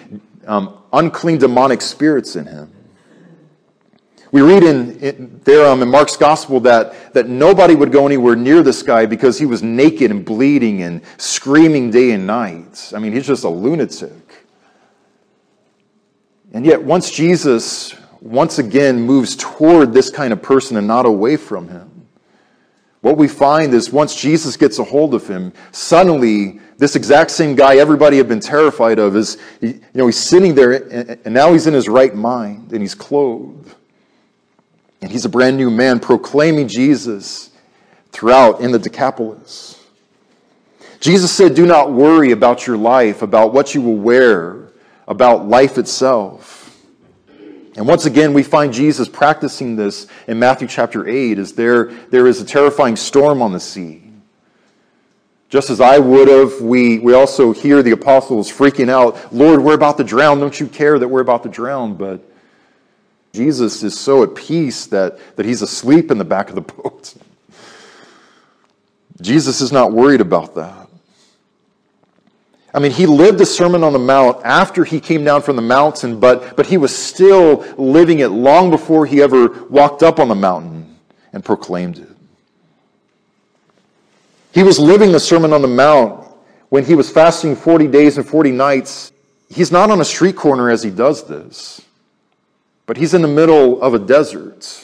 um, 0.48 0.77
unclean 0.94 1.38
demonic 1.38 1.82
spirits 1.82 2.36
in 2.36 2.46
him. 2.46 2.74
We 4.32 4.42
read 4.42 4.64
in, 4.64 5.00
in 5.00 5.42
there 5.46 5.68
um, 5.68 5.82
in 5.82 5.90
Mark's 5.90 6.18
gospel 6.18 6.60
that, 6.62 7.14
that 7.14 7.30
nobody 7.30 7.76
would 7.76 7.92
go 7.92 8.06
anywhere 8.06 8.36
near 8.36 8.62
this 8.62 8.84
guy 8.84 9.06
because 9.06 9.40
he 9.40 9.46
was 9.46 9.64
naked 9.64 10.12
and 10.12 10.26
bleeding 10.26 10.82
and 10.82 11.02
screaming 11.18 11.92
day 11.92 12.12
and 12.12 12.28
night. 12.28 12.92
I 12.94 13.00
mean, 13.00 13.14
he's 13.14 13.26
just 13.26 13.46
a 13.46 13.50
lunatic. 13.50 14.46
And 16.54 16.66
yet, 16.66 16.84
once 16.84 17.12
Jesus 17.12 17.96
once 18.20 18.58
again 18.58 19.00
moves 19.00 19.36
toward 19.36 19.94
this 19.94 20.10
kind 20.10 20.34
of 20.34 20.42
person 20.42 20.76
and 20.76 20.88
not 20.88 21.06
away 21.06 21.38
from 21.38 21.70
him, 21.70 22.08
what 23.02 23.18
we 23.18 23.28
find 23.28 23.74
is 23.74 23.92
once 23.92 24.20
Jesus 24.20 24.58
gets 24.58 24.80
a 24.80 24.84
hold 24.84 25.14
of 25.14 25.28
him, 25.28 25.54
suddenly 25.72 26.60
this 26.78 26.96
exact 26.96 27.32
same 27.32 27.56
guy 27.56 27.78
everybody 27.78 28.18
had 28.18 28.28
been 28.28 28.40
terrified 28.40 29.00
of 29.00 29.16
is, 29.16 29.38
you 29.62 29.82
know, 29.94 30.06
he's 30.06 30.18
sitting 30.18 30.54
there 30.54 30.74
and 31.26 31.34
now 31.34 31.52
he's 31.52 31.66
in 31.66 31.74
his 31.74 31.90
right 31.90 32.14
mind 32.14 32.72
and 32.72 32.82
he's 32.82 32.96
clothed. 32.96 33.76
And 35.02 35.12
he's 35.12 35.26
a 35.26 35.30
brand 35.30 35.58
new 35.58 35.70
man 35.70 36.00
proclaiming 36.00 36.68
Jesus 36.68 37.52
throughout 38.12 38.62
in 38.62 38.72
the 38.72 38.80
Decapolis. 38.80 39.84
Jesus 41.00 41.32
said, 41.32 41.56
Do 41.56 41.66
not 41.66 41.92
worry 41.92 42.32
about 42.32 42.66
your 42.66 42.78
life, 42.78 43.22
about 43.22 43.54
what 43.54 43.76
you 43.76 43.82
will 43.82 43.98
wear, 43.98 44.70
about 45.08 45.48
life 45.48 45.78
itself. 45.78 46.76
And 47.76 47.88
once 47.88 48.06
again, 48.06 48.34
we 48.34 48.42
find 48.42 48.74
Jesus 48.74 49.08
practicing 49.08 49.76
this 49.76 50.08
in 50.28 50.40
Matthew 50.40 50.68
chapter 50.68 51.08
8 51.08 51.38
as 51.38 51.54
there, 51.54 51.92
there 52.10 52.26
is 52.26 52.42
a 52.42 52.46
terrifying 52.46 52.96
storm 52.96 53.42
on 53.42 53.54
the 53.54 53.60
sea. 53.60 54.07
Just 55.50 55.70
as 55.70 55.80
I 55.80 55.98
would 55.98 56.28
have, 56.28 56.62
we, 56.62 57.00
we 57.00 57.14
also 57.14 57.54
hear 57.54 57.82
the 57.82 57.92
apostles 57.92 58.52
freaking 58.52 58.90
out, 58.90 59.34
Lord, 59.34 59.62
we're 59.62 59.76
about 59.76 59.98
to 59.98 60.04
drown. 60.04 60.40
Don't 60.40 60.60
you 60.60 60.68
care 60.68 61.00
that 61.00 61.08
we're 61.08 61.22
about 61.22 61.44
to 61.44 61.50
drown? 61.50 61.96
But 61.96 62.22
Jesus 63.32 63.82
is 63.82 63.98
so 63.98 64.24
at 64.24 64.36
peace 64.36 64.88
that, 64.88 65.18
that 65.38 65.46
he's 65.46 65.62
asleep 65.62 66.12
in 66.12 66.18
the 66.18 66.26
back 66.26 66.50
of 66.50 66.56
the 66.56 66.62
boat. 66.74 67.14
Jesus 69.22 69.62
is 69.62 69.72
not 69.72 69.94
worried 69.94 70.22
about 70.22 70.56
that. 70.56 70.88
I 72.74 72.80
mean, 72.80 72.92
he 72.92 73.06
lived 73.06 73.40
the 73.40 73.46
Sermon 73.46 73.84
on 73.84 73.94
the 73.94 74.00
Mount 74.00 74.46
after 74.46 74.84
he 74.84 75.00
came 75.00 75.24
down 75.24 75.42
from 75.42 75.56
the 75.56 75.62
mountain, 75.62 76.20
but, 76.20 76.58
but 76.58 76.68
he 76.68 76.78
was 76.78 76.96
still 76.96 77.66
living 77.78 78.20
it 78.20 78.28
long 78.28 78.70
before 78.70 79.06
he 79.06 79.22
ever 79.22 79.64
walked 79.70 80.04
up 80.04 80.20
on 80.20 80.28
the 80.28 80.36
mountain 80.36 80.98
and 81.32 81.44
proclaimed 81.44 81.98
it. 81.98 82.17
He 84.58 84.64
was 84.64 84.80
living 84.80 85.12
the 85.12 85.20
Sermon 85.20 85.54
on 85.54 85.62
the 85.62 85.68
Mount 85.68 86.28
when 86.70 86.84
he 86.84 86.96
was 86.96 87.12
fasting 87.12 87.56
40 87.56 87.86
days 87.90 88.18
and 88.18 88.28
40 88.28 88.50
nights. 88.50 89.12
He's 89.52 89.72
not 89.72 89.92
on 89.92 90.02
a 90.02 90.04
street 90.04 90.36
corner 90.36 90.72
as 90.72 90.82
he 90.82 90.90
does 90.90 91.28
this, 91.28 91.80
but 92.88 92.98
he's 92.98 93.14
in 93.14 93.22
the 93.22 93.28
middle 93.28 93.80
of 93.84 93.94
a 93.94 94.00
desert. 94.00 94.84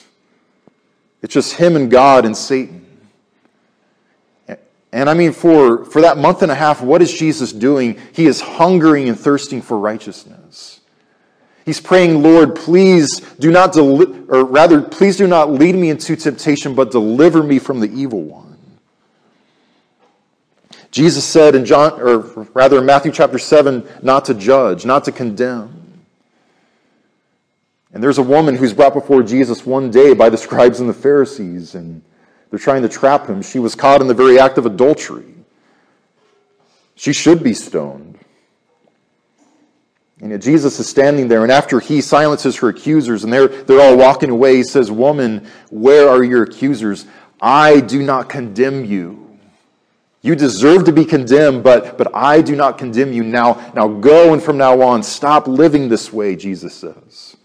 It's 1.23 1.33
just 1.33 1.55
him 1.55 1.75
and 1.75 1.89
God 1.89 2.23
and 2.23 2.37
Satan. 2.37 2.85
And 4.91 5.09
I 5.09 5.15
mean, 5.15 5.31
for, 5.31 5.85
for 5.85 6.01
that 6.01 6.19
month 6.19 6.43
and 6.43 6.51
a 6.51 6.55
half, 6.55 6.83
what 6.83 7.01
is 7.01 7.11
Jesus 7.11 7.51
doing? 7.51 7.99
He 8.13 8.27
is 8.27 8.41
hungering 8.41 9.09
and 9.09 9.19
thirsting 9.19 9.63
for 9.63 9.79
righteousness. 9.79 10.81
He's 11.65 11.81
praying, 11.81 12.21
Lord, 12.21 12.53
please 12.55 13.21
do 13.39 13.49
not, 13.49 13.73
deli- 13.73 14.23
or 14.27 14.45
rather, 14.45 14.83
please 14.83 15.17
do 15.17 15.25
not 15.25 15.49
lead 15.49 15.73
me 15.73 15.89
into 15.89 16.15
temptation, 16.15 16.75
but 16.75 16.91
deliver 16.91 17.41
me 17.41 17.57
from 17.57 17.79
the 17.79 17.91
evil 17.91 18.21
one. 18.21 18.52
Jesus 20.93 21.25
said 21.25 21.55
in 21.55 21.65
John, 21.65 21.99
or 21.99 22.19
rather 22.53 22.77
in 22.77 22.85
Matthew 22.85 23.11
chapter 23.11 23.39
7, 23.39 23.83
not 24.03 24.25
to 24.25 24.35
judge, 24.35 24.85
not 24.85 25.05
to 25.05 25.11
condemn. 25.11 26.03
And 27.91 28.03
there's 28.03 28.19
a 28.19 28.23
woman 28.23 28.55
who's 28.55 28.73
brought 28.73 28.93
before 28.93 29.23
Jesus 29.23 29.65
one 29.65 29.89
day 29.89 30.13
by 30.13 30.29
the 30.29 30.37
scribes 30.37 30.79
and 30.79 30.87
the 30.87 30.93
Pharisees, 30.93 31.73
and 31.73 32.03
they're 32.51 32.59
trying 32.59 32.83
to 32.83 32.89
trap 32.89 33.25
him. 33.25 33.41
She 33.41 33.57
was 33.57 33.73
caught 33.73 34.01
in 34.01 34.07
the 34.07 34.13
very 34.13 34.39
act 34.39 34.59
of 34.59 34.67
adultery. 34.67 35.33
She 36.93 37.11
should 37.11 37.41
be 37.41 37.55
stoned. 37.55 38.19
And 40.21 40.29
yet 40.29 40.41
Jesus 40.41 40.79
is 40.79 40.87
standing 40.87 41.27
there, 41.27 41.41
and 41.41 41.51
after 41.51 41.79
he 41.79 42.01
silences 42.01 42.57
her 42.57 42.69
accusers, 42.69 43.23
and 43.23 43.33
they're, 43.33 43.47
they're 43.47 43.81
all 43.81 43.97
walking 43.97 44.29
away, 44.29 44.57
he 44.57 44.63
says, 44.63 44.91
Woman, 44.91 45.47
where 45.71 46.07
are 46.07 46.23
your 46.23 46.43
accusers? 46.43 47.07
I 47.41 47.79
do 47.79 48.03
not 48.03 48.29
condemn 48.29 48.85
you. 48.85 49.22
You 50.23 50.35
deserve 50.35 50.85
to 50.85 50.93
be 50.93 51.03
condemned, 51.03 51.63
but, 51.63 51.97
but 51.97 52.15
I 52.15 52.41
do 52.41 52.55
not 52.55 52.77
condemn 52.77 53.11
you. 53.11 53.23
Now, 53.23 53.71
now 53.75 53.87
go, 53.87 54.33
and 54.33 54.41
from 54.41 54.57
now 54.57 54.81
on, 54.81 55.03
stop 55.03 55.47
living 55.47 55.89
this 55.89 56.11
way, 56.11 56.35
Jesus 56.35 56.73
says. 56.73 57.35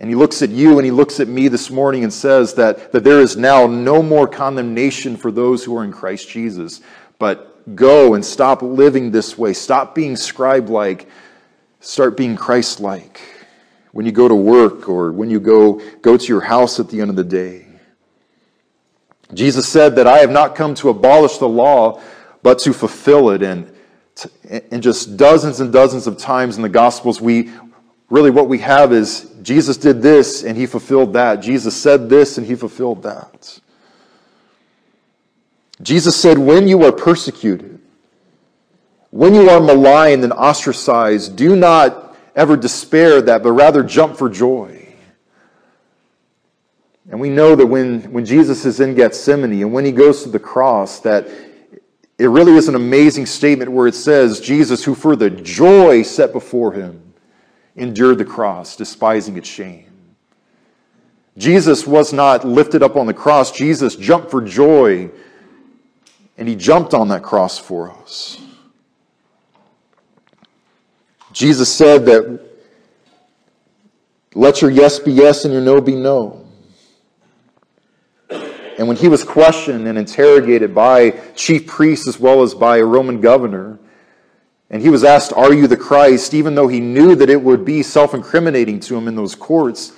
And 0.00 0.08
he 0.08 0.16
looks 0.16 0.42
at 0.42 0.48
you 0.48 0.78
and 0.78 0.84
he 0.84 0.90
looks 0.90 1.20
at 1.20 1.28
me 1.28 1.48
this 1.48 1.70
morning 1.70 2.04
and 2.04 2.12
says 2.12 2.54
that, 2.54 2.90
that 2.92 3.04
there 3.04 3.20
is 3.20 3.36
now 3.36 3.66
no 3.66 4.02
more 4.02 4.26
condemnation 4.26 5.16
for 5.16 5.30
those 5.30 5.62
who 5.62 5.76
are 5.76 5.84
in 5.84 5.92
Christ 5.92 6.28
Jesus. 6.28 6.80
But 7.18 7.76
go 7.76 8.14
and 8.14 8.24
stop 8.24 8.62
living 8.62 9.10
this 9.10 9.38
way. 9.38 9.52
Stop 9.52 9.94
being 9.94 10.16
scribe 10.16 10.68
like. 10.68 11.08
Start 11.80 12.16
being 12.16 12.34
Christ 12.34 12.80
like 12.80 13.20
when 13.92 14.06
you 14.06 14.10
go 14.10 14.26
to 14.26 14.34
work 14.34 14.88
or 14.88 15.12
when 15.12 15.30
you 15.30 15.38
go, 15.38 15.80
go 16.00 16.16
to 16.16 16.26
your 16.26 16.40
house 16.40 16.80
at 16.80 16.88
the 16.88 17.00
end 17.00 17.10
of 17.10 17.16
the 17.16 17.22
day. 17.22 17.63
Jesus 19.34 19.68
said 19.68 19.96
that 19.96 20.06
I 20.06 20.18
have 20.18 20.30
not 20.30 20.54
come 20.54 20.74
to 20.76 20.88
abolish 20.88 21.38
the 21.38 21.48
law, 21.48 22.00
but 22.42 22.58
to 22.60 22.72
fulfill 22.72 23.30
it. 23.30 23.42
And, 23.42 23.72
and 24.70 24.82
just 24.82 25.16
dozens 25.16 25.60
and 25.60 25.72
dozens 25.72 26.06
of 26.06 26.18
times 26.18 26.56
in 26.56 26.62
the 26.62 26.68
Gospels, 26.68 27.20
we 27.20 27.50
really 28.10 28.30
what 28.30 28.48
we 28.48 28.58
have 28.58 28.92
is 28.92 29.30
Jesus 29.42 29.76
did 29.76 30.02
this 30.02 30.44
and 30.44 30.56
he 30.56 30.66
fulfilled 30.66 31.14
that. 31.14 31.36
Jesus 31.36 31.76
said 31.76 32.08
this 32.08 32.38
and 32.38 32.46
he 32.46 32.54
fulfilled 32.54 33.02
that. 33.02 33.60
Jesus 35.82 36.14
said, 36.14 36.38
When 36.38 36.68
you 36.68 36.84
are 36.84 36.92
persecuted, 36.92 37.80
when 39.10 39.34
you 39.34 39.48
are 39.48 39.60
maligned 39.60 40.24
and 40.24 40.32
ostracized, 40.32 41.36
do 41.36 41.56
not 41.56 42.16
ever 42.34 42.56
despair 42.56 43.20
that, 43.22 43.42
but 43.42 43.52
rather 43.52 43.82
jump 43.82 44.16
for 44.16 44.28
joy. 44.28 44.83
And 47.10 47.20
we 47.20 47.28
know 47.28 47.54
that 47.54 47.66
when, 47.66 48.02
when 48.12 48.24
Jesus 48.24 48.64
is 48.64 48.80
in 48.80 48.94
Gethsemane 48.94 49.60
and 49.60 49.72
when 49.72 49.84
he 49.84 49.92
goes 49.92 50.22
to 50.22 50.30
the 50.30 50.38
cross, 50.38 51.00
that 51.00 51.28
it 52.18 52.26
really 52.26 52.54
is 52.54 52.68
an 52.68 52.74
amazing 52.74 53.26
statement 53.26 53.70
where 53.70 53.86
it 53.86 53.94
says, 53.94 54.40
Jesus, 54.40 54.84
who 54.84 54.94
for 54.94 55.16
the 55.16 55.28
joy 55.28 56.02
set 56.02 56.32
before 56.32 56.72
him, 56.72 57.14
endured 57.76 58.18
the 58.18 58.24
cross, 58.24 58.76
despising 58.76 59.36
its 59.36 59.48
shame. 59.48 59.90
Jesus 61.36 61.86
was 61.86 62.12
not 62.12 62.44
lifted 62.44 62.82
up 62.82 62.96
on 62.96 63.06
the 63.06 63.14
cross. 63.14 63.50
Jesus 63.50 63.96
jumped 63.96 64.30
for 64.30 64.40
joy, 64.40 65.10
and 66.38 66.48
he 66.48 66.54
jumped 66.54 66.94
on 66.94 67.08
that 67.08 67.24
cross 67.24 67.58
for 67.58 67.90
us. 67.90 68.40
Jesus 71.32 71.72
said 71.72 72.06
that 72.06 72.40
let 74.34 74.62
your 74.62 74.70
yes 74.70 75.00
be 75.00 75.12
yes 75.12 75.44
and 75.44 75.52
your 75.52 75.62
no 75.62 75.80
be 75.80 75.96
no. 75.96 76.43
And 78.78 78.88
when 78.88 78.96
he 78.96 79.08
was 79.08 79.22
questioned 79.22 79.86
and 79.86 79.96
interrogated 79.96 80.74
by 80.74 81.10
chief 81.36 81.66
priests 81.66 82.08
as 82.08 82.18
well 82.18 82.42
as 82.42 82.54
by 82.54 82.78
a 82.78 82.84
Roman 82.84 83.20
governor, 83.20 83.78
and 84.70 84.82
he 84.82 84.88
was 84.88 85.04
asked, 85.04 85.32
Are 85.32 85.52
you 85.52 85.66
the 85.66 85.76
Christ? 85.76 86.34
Even 86.34 86.54
though 86.54 86.68
he 86.68 86.80
knew 86.80 87.14
that 87.14 87.30
it 87.30 87.40
would 87.40 87.64
be 87.64 87.82
self 87.82 88.14
incriminating 88.14 88.80
to 88.80 88.96
him 88.96 89.06
in 89.06 89.14
those 89.14 89.34
courts, 89.34 89.92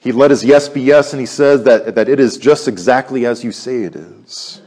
he 0.00 0.12
let 0.12 0.30
his 0.30 0.44
yes 0.44 0.68
be 0.68 0.80
yes, 0.80 1.12
and 1.12 1.20
he 1.20 1.26
said 1.26 1.64
that, 1.66 1.94
that 1.94 2.08
it 2.08 2.18
is 2.18 2.38
just 2.38 2.66
exactly 2.66 3.26
as 3.26 3.44
you 3.44 3.52
say 3.52 3.82
it 3.82 3.94
is. 3.94 4.62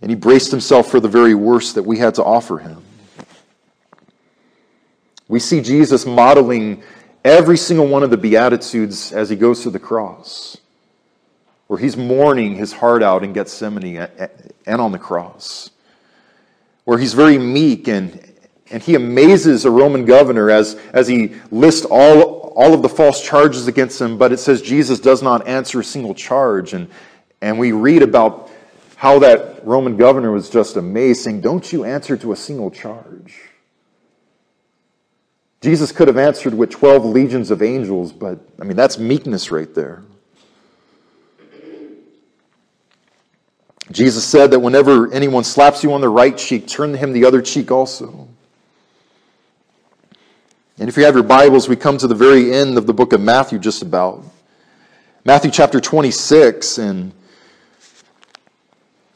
And 0.00 0.10
he 0.10 0.14
braced 0.14 0.50
himself 0.50 0.90
for 0.90 1.00
the 1.00 1.08
very 1.08 1.34
worst 1.34 1.74
that 1.74 1.82
we 1.82 1.98
had 1.98 2.14
to 2.16 2.24
offer 2.24 2.58
him. 2.58 2.82
We 5.28 5.38
see 5.38 5.60
Jesus 5.60 6.06
modeling 6.06 6.82
every 7.24 7.56
single 7.56 7.86
one 7.88 8.02
of 8.02 8.10
the 8.10 8.16
Beatitudes 8.16 9.12
as 9.12 9.28
he 9.28 9.36
goes 9.36 9.62
to 9.62 9.70
the 9.70 9.78
cross, 9.78 10.56
where 11.66 11.78
he's 11.78 11.96
mourning 11.96 12.54
his 12.54 12.72
heart 12.72 13.02
out 13.02 13.24
in 13.24 13.32
Gethsemane 13.32 14.08
and 14.66 14.80
on 14.80 14.92
the 14.92 14.98
cross 14.98 15.70
where 16.86 16.98
he's 16.98 17.14
very 17.14 17.36
meek 17.36 17.88
and, 17.88 18.32
and 18.70 18.82
he 18.82 18.94
amazes 18.94 19.64
a 19.64 19.70
Roman 19.70 20.04
governor 20.04 20.50
as, 20.50 20.76
as 20.92 21.06
he 21.08 21.34
lists 21.50 21.84
all, 21.84 22.52
all 22.56 22.72
of 22.72 22.80
the 22.80 22.88
false 22.88 23.22
charges 23.22 23.66
against 23.66 24.00
him, 24.00 24.16
but 24.16 24.32
it 24.32 24.38
says 24.38 24.62
Jesus 24.62 25.00
does 25.00 25.20
not 25.20 25.46
answer 25.48 25.80
a 25.80 25.84
single 25.84 26.14
charge. 26.14 26.72
And, 26.72 26.88
and 27.42 27.58
we 27.58 27.72
read 27.72 28.02
about 28.02 28.50
how 28.94 29.18
that 29.18 29.66
Roman 29.66 29.96
governor 29.96 30.30
was 30.30 30.48
just 30.48 30.76
amazed, 30.76 31.22
saying, 31.22 31.40
Don't 31.40 31.70
you 31.72 31.84
answer 31.84 32.16
to 32.18 32.30
a 32.30 32.36
single 32.36 32.70
charge? 32.70 33.36
Jesus 35.60 35.90
could 35.90 36.06
have 36.06 36.18
answered 36.18 36.54
with 36.54 36.70
12 36.70 37.04
legions 37.04 37.50
of 37.50 37.62
angels, 37.62 38.12
but 38.12 38.38
I 38.60 38.64
mean, 38.64 38.76
that's 38.76 38.96
meekness 38.96 39.50
right 39.50 39.74
there. 39.74 40.04
Jesus 43.92 44.24
said 44.24 44.50
that 44.50 44.58
whenever 44.58 45.12
anyone 45.12 45.44
slaps 45.44 45.84
you 45.84 45.92
on 45.92 46.00
the 46.00 46.08
right 46.08 46.36
cheek, 46.36 46.66
turn 46.66 46.94
him 46.94 47.12
the 47.12 47.24
other 47.24 47.40
cheek 47.40 47.70
also. 47.70 48.28
And 50.78 50.88
if 50.88 50.96
you 50.96 51.04
have 51.04 51.14
your 51.14 51.24
Bibles, 51.24 51.68
we 51.68 51.76
come 51.76 51.96
to 51.98 52.06
the 52.06 52.14
very 52.14 52.52
end 52.52 52.76
of 52.76 52.86
the 52.86 52.92
book 52.92 53.12
of 53.12 53.20
Matthew 53.20 53.58
just 53.58 53.82
about. 53.82 54.24
Matthew 55.24 55.50
chapter 55.50 55.80
26, 55.80 56.78
and 56.78 57.12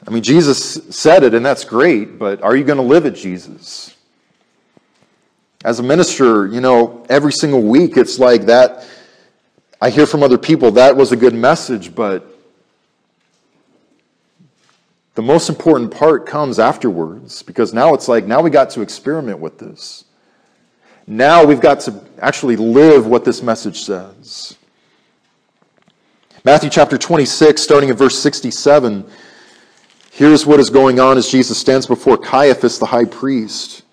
I 0.07 0.11
mean, 0.11 0.23
Jesus 0.23 0.73
said 0.89 1.23
it, 1.23 1.33
and 1.33 1.45
that's 1.45 1.63
great, 1.63 2.17
but 2.17 2.41
are 2.41 2.55
you 2.55 2.63
going 2.63 2.77
to 2.77 2.83
live 2.83 3.05
it, 3.05 3.11
Jesus? 3.11 3.95
As 5.63 5.79
a 5.79 5.83
minister, 5.83 6.47
you 6.47 6.61
know, 6.61 7.05
every 7.09 7.31
single 7.31 7.61
week 7.61 7.97
it's 7.97 8.17
like 8.17 8.47
that. 8.47 8.87
I 9.79 9.89
hear 9.89 10.05
from 10.05 10.23
other 10.23 10.37
people 10.37 10.71
that 10.71 10.95
was 10.95 11.11
a 11.11 11.15
good 11.15 11.35
message, 11.35 11.93
but 11.93 12.30
the 15.15 15.21
most 15.21 15.49
important 15.49 15.91
part 15.91 16.25
comes 16.25 16.57
afterwards 16.59 17.43
because 17.43 17.73
now 17.73 17.93
it's 17.93 18.07
like, 18.07 18.25
now 18.25 18.41
we 18.41 18.49
got 18.49 18.69
to 18.71 18.81
experiment 18.81 19.39
with 19.39 19.57
this. 19.57 20.05
Now 21.05 21.43
we've 21.43 21.59
got 21.59 21.81
to 21.81 22.01
actually 22.19 22.55
live 22.55 23.07
what 23.07 23.25
this 23.25 23.41
message 23.41 23.81
says. 23.81 24.57
Matthew 26.43 26.69
chapter 26.69 26.97
26, 26.97 27.61
starting 27.61 27.89
at 27.89 27.97
verse 27.97 28.17
67, 28.17 29.05
here's 30.11 30.45
what 30.45 30.59
is 30.59 30.69
going 30.69 30.99
on 30.99 31.17
as 31.17 31.29
Jesus 31.29 31.57
stands 31.57 31.85
before 31.85 32.17
Caiaphas, 32.17 32.79
the 32.79 32.85
high 32.85 33.05
priest. 33.05 33.83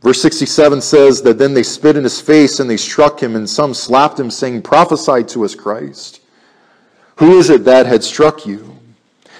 Verse 0.00 0.22
67 0.22 0.80
says 0.80 1.20
that 1.22 1.38
then 1.38 1.52
they 1.52 1.62
spit 1.62 1.96
in 1.96 2.04
his 2.04 2.20
face 2.20 2.60
and 2.60 2.70
they 2.70 2.76
struck 2.76 3.20
him, 3.20 3.34
and 3.34 3.48
some 3.48 3.74
slapped 3.74 4.20
him, 4.20 4.30
saying, 4.30 4.62
Prophesy 4.62 5.24
to 5.24 5.44
us, 5.44 5.54
Christ. 5.54 6.20
Who 7.16 7.38
is 7.38 7.50
it 7.50 7.64
that 7.64 7.86
had 7.86 8.04
struck 8.04 8.46
you? 8.46 8.76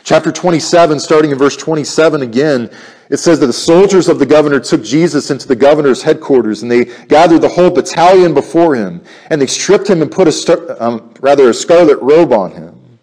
Chapter 0.06 0.30
27, 0.30 1.00
starting 1.00 1.32
in 1.32 1.36
verse 1.36 1.56
27 1.56 2.22
again, 2.22 2.70
it 3.10 3.16
says 3.16 3.40
that 3.40 3.48
the 3.48 3.52
soldiers 3.52 4.08
of 4.08 4.20
the 4.20 4.24
governor 4.24 4.60
took 4.60 4.84
Jesus 4.84 5.32
into 5.32 5.48
the 5.48 5.56
governor's 5.56 6.00
headquarters 6.00 6.62
and 6.62 6.70
they 6.70 6.84
gathered 7.08 7.40
the 7.40 7.48
whole 7.48 7.70
battalion 7.70 8.32
before 8.32 8.76
him 8.76 9.02
and 9.30 9.40
they 9.40 9.48
stripped 9.48 9.90
him 9.90 10.02
and 10.02 10.12
put 10.12 10.28
a, 10.28 10.76
um, 10.80 11.12
rather 11.18 11.50
a 11.50 11.54
scarlet 11.54 11.98
robe 12.00 12.32
on 12.32 12.52
him. 12.52 13.00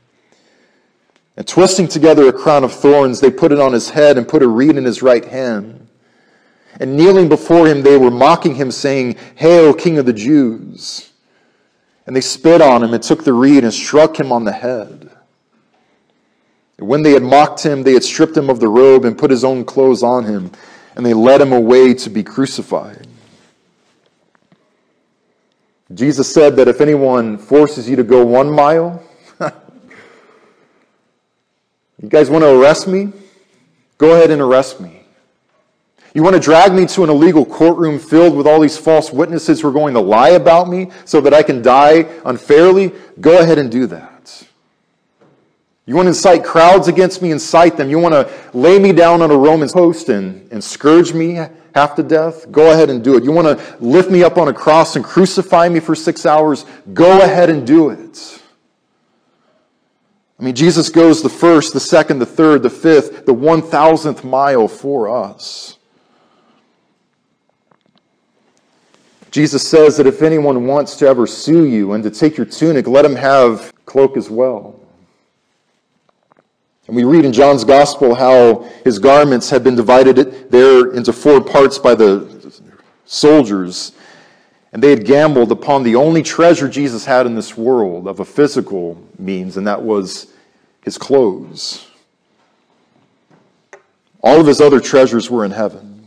And 1.35 1.45
twisting 1.45 1.89
together 1.89 2.29
a 2.29 2.31
crown 2.31 2.63
of 2.63 2.71
thorns, 2.71 3.19
they 3.19 3.31
put 3.31 3.51
it 3.51 3.59
on 3.59 3.73
his 3.73 3.89
head 3.89 4.17
and 4.17 4.25
put 4.25 4.41
a 4.41 4.47
reed 4.47 4.77
in 4.77 4.85
his 4.85 5.03
right 5.03 5.25
hand. 5.25 5.89
And 6.79 6.95
kneeling 6.95 7.27
before 7.27 7.67
him, 7.67 7.81
they 7.81 7.97
were 7.97 8.11
mocking 8.11 8.55
him, 8.55 8.71
saying, 8.71 9.17
Hail, 9.35 9.73
King 9.73 9.97
of 9.97 10.05
the 10.05 10.13
Jews! 10.13 11.11
And 12.07 12.15
they 12.15 12.21
spit 12.21 12.61
on 12.61 12.81
him 12.81 12.93
and 12.93 13.03
took 13.03 13.25
the 13.25 13.33
reed 13.33 13.65
and 13.65 13.73
struck 13.73 14.17
him 14.17 14.31
on 14.31 14.45
the 14.45 14.53
head. 14.53 15.09
When 16.83 17.01
they 17.01 17.11
had 17.11 17.23
mocked 17.23 17.63
him, 17.63 17.83
they 17.83 17.93
had 17.93 18.03
stripped 18.03 18.35
him 18.35 18.49
of 18.49 18.59
the 18.59 18.67
robe 18.67 19.05
and 19.05 19.17
put 19.17 19.31
his 19.31 19.45
own 19.45 19.63
clothes 19.63 20.03
on 20.03 20.25
him, 20.25 20.51
and 20.95 21.05
they 21.05 21.13
led 21.13 21.39
him 21.39 21.53
away 21.53 21.93
to 21.93 22.09
be 22.09 22.23
crucified. 22.23 23.07
Jesus 25.93 26.31
said 26.31 26.57
that 26.57 26.67
if 26.67 26.81
anyone 26.81 27.37
forces 27.37 27.89
you 27.89 27.95
to 27.95 28.03
go 28.03 28.25
one 28.25 28.51
mile, 28.51 29.01
you 29.39 29.51
guys 32.09 32.29
want 32.29 32.43
to 32.43 32.49
arrest 32.49 32.87
me? 32.87 33.13
Go 33.97 34.15
ahead 34.15 34.31
and 34.31 34.41
arrest 34.41 34.81
me. 34.81 35.03
You 36.13 36.21
want 36.21 36.35
to 36.35 36.41
drag 36.41 36.73
me 36.73 36.85
to 36.87 37.03
an 37.03 37.09
illegal 37.09 37.45
courtroom 37.45 37.97
filled 37.97 38.35
with 38.35 38.45
all 38.45 38.59
these 38.59 38.77
false 38.77 39.11
witnesses 39.11 39.61
who 39.61 39.69
are 39.69 39.71
going 39.71 39.93
to 39.93 40.01
lie 40.01 40.31
about 40.31 40.69
me 40.69 40.91
so 41.05 41.21
that 41.21 41.33
I 41.33 41.43
can 41.43 41.61
die 41.61 42.07
unfairly? 42.25 42.91
Go 43.21 43.39
ahead 43.41 43.57
and 43.57 43.71
do 43.71 43.87
that. 43.87 44.12
You 45.85 45.95
want 45.95 46.05
to 46.05 46.09
incite 46.09 46.45
crowds 46.45 46.87
against 46.87 47.21
me? 47.21 47.31
Incite 47.31 47.75
them. 47.75 47.89
You 47.89 47.99
want 47.99 48.13
to 48.13 48.31
lay 48.57 48.79
me 48.79 48.93
down 48.93 49.21
on 49.21 49.31
a 49.31 49.37
Roman 49.37 49.67
post 49.67 50.07
and, 50.07 50.49
and 50.51 50.63
scourge 50.63 51.13
me 51.13 51.39
half 51.75 51.95
to 51.95 52.03
death? 52.03 52.49
Go 52.51 52.71
ahead 52.71 52.89
and 52.89 53.03
do 53.03 53.17
it. 53.17 53.23
You 53.23 53.31
want 53.33 53.59
to 53.59 53.77
lift 53.79 54.09
me 54.09 54.23
up 54.23 54.37
on 54.37 54.47
a 54.47 54.53
cross 54.53 54.95
and 54.95 55.03
crucify 55.03 55.67
me 55.67 55.81
for 55.81 55.93
six 55.93 56.25
hours? 56.25 56.65
Go 56.93 57.21
ahead 57.21 57.49
and 57.49 57.67
do 57.67 57.89
it. 57.89 58.41
I 60.39 60.43
mean, 60.43 60.55
Jesus 60.55 60.89
goes 60.89 61.21
the 61.21 61.29
first, 61.29 61.73
the 61.73 61.79
second, 61.79 62.19
the 62.19 62.25
third, 62.25 62.63
the 62.63 62.69
fifth, 62.69 63.25
the 63.25 63.33
one 63.33 63.61
thousandth 63.61 64.23
mile 64.23 64.67
for 64.67 65.09
us. 65.09 65.77
Jesus 69.31 69.67
says 69.67 69.97
that 69.97 70.07
if 70.07 70.21
anyone 70.21 70.67
wants 70.67 70.95
to 70.97 71.07
ever 71.07 71.25
sue 71.27 71.65
you 71.65 71.93
and 71.93 72.03
to 72.03 72.11
take 72.11 72.37
your 72.37 72.45
tunic, 72.45 72.87
let 72.87 73.03
him 73.03 73.15
have 73.15 73.73
cloak 73.85 74.15
as 74.15 74.29
well. 74.29 74.79
And 76.87 76.95
we 76.95 77.05
read 77.05 77.23
in 77.23 77.31
John's 77.31 77.63
gospel 77.63 78.13
how 78.13 78.69
his 78.83 78.99
garments 78.99 79.49
had 79.49 79.63
been 79.63 79.75
divided 79.75 80.51
there 80.51 80.91
into 80.91 81.13
four 81.13 81.39
parts 81.39 81.77
by 81.77 81.95
the 81.95 82.61
soldiers. 83.05 83.93
And 84.73 84.83
they 84.83 84.89
had 84.89 85.05
gambled 85.05 85.51
upon 85.51 85.83
the 85.83 85.95
only 85.95 86.23
treasure 86.23 86.67
Jesus 86.67 87.05
had 87.05 87.25
in 87.25 87.35
this 87.35 87.55
world 87.55 88.07
of 88.07 88.19
a 88.19 88.25
physical 88.25 89.01
means, 89.17 89.55
and 89.55 89.67
that 89.67 89.81
was 89.81 90.33
his 90.83 90.97
clothes. 90.97 91.87
All 94.21 94.39
of 94.39 94.47
his 94.47 94.59
other 94.59 94.79
treasures 94.79 95.29
were 95.29 95.45
in 95.45 95.51
heaven. 95.51 96.05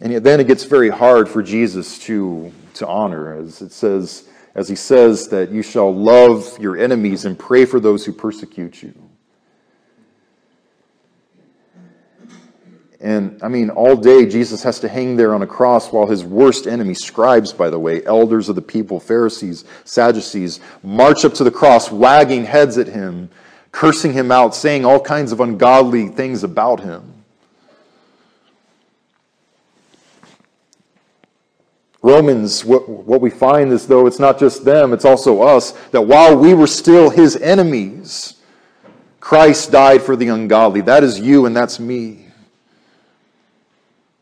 And 0.00 0.12
yet 0.12 0.24
then 0.24 0.40
it 0.40 0.46
gets 0.46 0.64
very 0.64 0.88
hard 0.88 1.28
for 1.28 1.42
Jesus 1.42 1.98
to, 2.00 2.50
to 2.74 2.86
honor, 2.86 3.34
as 3.34 3.60
it 3.60 3.70
says, 3.70 4.26
as 4.54 4.68
he 4.68 4.76
says 4.76 5.28
that 5.28 5.50
you 5.50 5.62
shall 5.62 5.94
love 5.94 6.58
your 6.58 6.76
enemies 6.76 7.24
and 7.24 7.38
pray 7.38 7.64
for 7.64 7.80
those 7.80 8.04
who 8.04 8.12
persecute 8.12 8.82
you. 8.82 8.94
And 13.00 13.42
I 13.42 13.48
mean, 13.48 13.70
all 13.70 13.96
day 13.96 14.26
Jesus 14.26 14.62
has 14.62 14.78
to 14.80 14.88
hang 14.88 15.16
there 15.16 15.34
on 15.34 15.40
a 15.40 15.46
cross 15.46 15.90
while 15.90 16.06
his 16.06 16.22
worst 16.22 16.66
enemies, 16.66 17.02
scribes, 17.02 17.52
by 17.52 17.70
the 17.70 17.78
way, 17.78 18.04
elders 18.04 18.50
of 18.50 18.56
the 18.56 18.62
people, 18.62 19.00
Pharisees, 19.00 19.64
Sadducees, 19.84 20.60
march 20.82 21.24
up 21.24 21.32
to 21.34 21.44
the 21.44 21.50
cross, 21.50 21.90
wagging 21.90 22.44
heads 22.44 22.76
at 22.76 22.88
him, 22.88 23.30
cursing 23.72 24.12
him 24.12 24.30
out, 24.30 24.54
saying 24.54 24.84
all 24.84 25.00
kinds 25.00 25.32
of 25.32 25.40
ungodly 25.40 26.08
things 26.08 26.44
about 26.44 26.80
him. 26.80 27.19
Romans, 32.02 32.64
what, 32.64 32.88
what 32.88 33.20
we 33.20 33.30
find 33.30 33.72
is 33.72 33.86
though 33.86 34.06
it's 34.06 34.18
not 34.18 34.38
just 34.38 34.64
them, 34.64 34.92
it's 34.92 35.04
also 35.04 35.42
us, 35.42 35.72
that 35.90 36.02
while 36.02 36.36
we 36.36 36.54
were 36.54 36.66
still 36.66 37.10
his 37.10 37.36
enemies, 37.36 38.34
Christ 39.20 39.70
died 39.70 40.02
for 40.02 40.16
the 40.16 40.28
ungodly. 40.28 40.80
That 40.80 41.04
is 41.04 41.20
you 41.20 41.46
and 41.46 41.54
that's 41.54 41.78
me. 41.78 42.26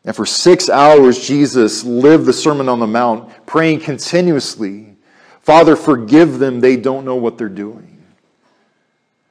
And 0.03 0.15
for 0.15 0.25
six 0.25 0.69
hours, 0.69 1.25
Jesus 1.25 1.83
lived 1.83 2.25
the 2.25 2.33
Sermon 2.33 2.67
on 2.67 2.79
the 2.79 2.87
Mount, 2.87 3.29
praying 3.45 3.81
continuously, 3.81 4.95
Father, 5.41 5.75
forgive 5.75 6.39
them, 6.39 6.59
they 6.59 6.75
don't 6.75 7.05
know 7.05 7.15
what 7.15 7.37
they're 7.37 7.49
doing. 7.49 7.89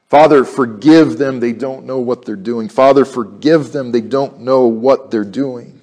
Father, 0.09 0.43
forgive 0.43 1.17
them, 1.17 1.39
they 1.39 1.53
don't 1.53 1.85
know 1.85 1.99
what 1.99 2.25
they're 2.25 2.35
doing. 2.35 2.67
Father, 2.67 3.05
forgive 3.05 3.71
them, 3.71 3.91
they 3.91 4.01
don't 4.01 4.39
know 4.39 4.65
what 4.65 5.11
they're 5.11 5.23
doing. 5.23 5.78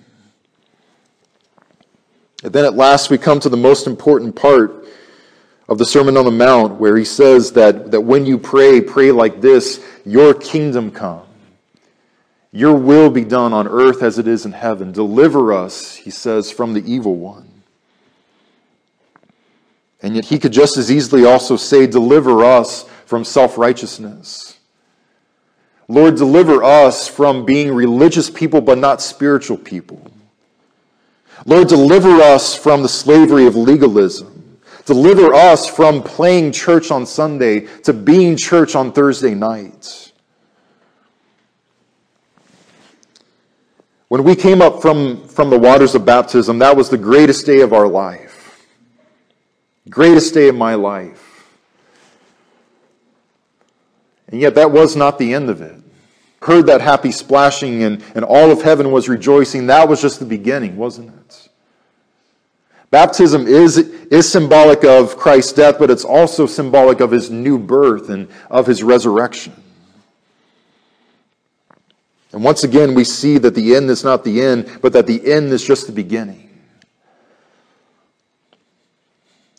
And 2.42 2.53
then 2.53 2.64
at 2.64 2.75
last 2.75 3.11
we 3.11 3.18
come 3.18 3.40
to 3.40 3.49
the 3.49 3.57
most 3.57 3.87
important 3.87 4.37
part 4.37 4.87
of 5.68 5.79
the 5.79 5.87
Sermon 5.87 6.16
on 6.16 6.25
the 6.25 6.31
Mount, 6.31 6.75
where 6.81 6.96
he 6.96 7.05
says 7.05 7.53
that, 7.53 7.90
that 7.90 8.03
when 8.03 8.25
you 8.25 8.38
pray, 8.38 8.81
pray 8.81 9.11
like 9.11 9.40
this 9.40 9.85
Your 10.05 10.35
kingdom 10.35 10.90
come. 10.90 11.22
Your 12.53 12.75
will 12.75 13.11
be 13.11 13.25
done 13.25 13.53
on 13.53 13.68
earth 13.68 14.03
as 14.03 14.18
it 14.18 14.27
is 14.27 14.46
in 14.46 14.53
heaven. 14.53 14.92
Deliver 14.92 15.53
us, 15.53 15.96
he 15.96 16.11
says, 16.11 16.51
from 16.51 16.72
the 16.72 16.90
evil 16.90 17.16
one. 17.16 17.57
And 20.01 20.14
yet 20.14 20.27
he 20.27 20.38
could 20.38 20.53
just 20.53 20.77
as 20.77 20.90
easily 20.90 21.25
also 21.25 21.57
say, 21.57 21.87
Deliver 21.87 22.44
us 22.44 22.85
from 23.05 23.25
self 23.25 23.59
righteousness. 23.59 24.59
Lord, 25.88 26.16
deliver 26.16 26.64
us 26.64 27.09
from 27.09 27.44
being 27.44 27.72
religious 27.72 28.29
people 28.29 28.61
but 28.61 28.79
not 28.79 29.01
spiritual 29.01 29.57
people. 29.57 30.11
Lord, 31.44 31.68
deliver 31.68 32.20
us 32.22 32.55
from 32.55 32.83
the 32.83 32.88
slavery 32.88 33.46
of 33.46 33.55
legalism. 33.55 34.59
Deliver 34.87 35.35
us 35.35 35.68
from 35.68 36.03
playing 36.03 36.53
church 36.53 36.90
on 36.90 37.07
Sunday 37.07 37.66
to 37.83 37.92
being 37.92 38.37
church 38.37 38.75
on 38.75 38.92
Thursday 38.92 39.35
night. 39.35 40.12
When 44.09 44.22
we 44.22 44.37
came 44.37 44.62
up 44.62 44.81
from, 44.81 45.27
from 45.27 45.51
the 45.51 45.59
waters 45.59 45.96
of 45.96 46.05
baptism, 46.05 46.61
that 46.61 46.77
was 46.77 46.88
the 46.88 46.99
greatest 46.99 47.44
day 47.44 47.61
of 47.61 47.72
our 47.72 47.88
life. 47.88 48.64
Greatest 49.90 50.33
day 50.33 50.49
of 50.49 50.55
my 50.55 50.75
life. 50.75 51.49
And 54.29 54.40
yet, 54.40 54.55
that 54.55 54.70
was 54.70 54.96
not 54.96 55.18
the 55.18 55.35
end 55.35 55.51
of 55.51 55.61
it. 55.61 55.81
Heard 56.46 56.66
that 56.66 56.80
happy 56.80 57.11
splashing, 57.11 57.82
and, 57.82 58.04
and 58.14 58.24
all 58.24 58.52
of 58.52 58.62
heaven 58.62 58.92
was 58.92 59.09
rejoicing. 59.09 59.66
That 59.66 59.88
was 59.88 60.00
just 60.00 60.20
the 60.20 60.24
beginning, 60.24 60.76
wasn't 60.76 61.12
it? 61.12 61.48
Baptism 62.92 63.48
is, 63.48 63.78
is 63.78 64.30
symbolic 64.30 64.85
of 64.85 65.16
Christ's 65.16 65.54
death, 65.54 65.76
but 65.76 65.90
it's 65.90 66.04
also 66.04 66.46
symbolic 66.46 67.00
of 67.00 67.11
his 67.11 67.32
new 67.32 67.59
birth 67.59 68.11
and 68.11 68.28
of 68.48 68.64
his 68.64 68.85
resurrection. 68.85 69.61
And 72.30 72.44
once 72.44 72.62
again, 72.62 72.94
we 72.94 73.02
see 73.02 73.38
that 73.38 73.56
the 73.56 73.74
end 73.74 73.90
is 73.90 74.04
not 74.04 74.22
the 74.22 74.40
end, 74.40 74.78
but 74.82 74.92
that 74.92 75.09
the 75.09 75.28
end 75.28 75.50
is 75.50 75.64
just 75.64 75.88
the 75.88 75.92
beginning. 75.92 76.48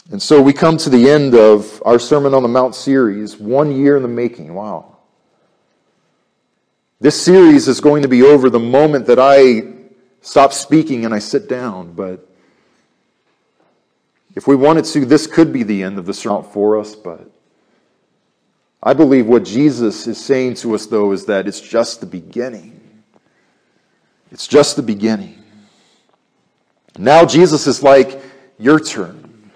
And 0.10 0.21
so 0.21 0.41
we 0.41 0.54
come 0.54 0.78
to 0.78 0.89
the 0.89 1.10
end 1.10 1.36
of 1.36 1.84
our 1.86 2.00
Sermon 2.00 2.34
on 2.34 2.43
the 2.43 2.47
Mount 2.47 2.76
series, 2.76 3.36
one 3.36 3.76
year 3.76 3.97
in 3.97 4.04
the 4.04 4.08
making. 4.08 4.54
Wow. 4.54 4.97
This 7.00 7.22
series 7.22 7.68
is 7.68 7.80
going 7.80 8.02
to 8.02 8.08
be 8.08 8.24
over 8.24 8.50
the 8.50 8.60
moment 8.60 9.06
that 9.06 9.20
I 9.20 9.74
stop 10.22 10.52
speaking 10.52 11.06
and 11.06 11.14
I 11.14 11.20
sit 11.20 11.48
down, 11.48 11.94
but 11.94 12.28
if 14.36 14.48
we 14.48 14.56
wanted 14.56 14.86
to, 14.86 15.06
this 15.06 15.28
could 15.28 15.54
be 15.54 15.64
the 15.64 15.84
end 15.84 16.00
of 16.00 16.06
the 16.06 16.14
sermon 16.14 16.44
for 16.44 16.80
us, 16.80 16.96
but 16.96 17.30
I 18.82 18.94
believe 18.94 19.28
what 19.28 19.44
Jesus 19.44 20.08
is 20.08 20.24
saying 20.24 20.56
to 20.56 20.76
us, 20.76 20.86
though, 20.86 21.12
is 21.12 21.26
that 21.26 21.48
it's 21.48 21.62
just 21.62 22.00
the 22.00 22.06
beginning. 22.06 22.80
It's 24.32 24.48
just 24.48 24.76
the 24.76 24.84
beginning. 24.84 25.44
Now 26.98 27.26
Jesus 27.26 27.68
is 27.68 27.84
like, 27.84 28.22
your 28.58 28.80
turn. 28.80 29.52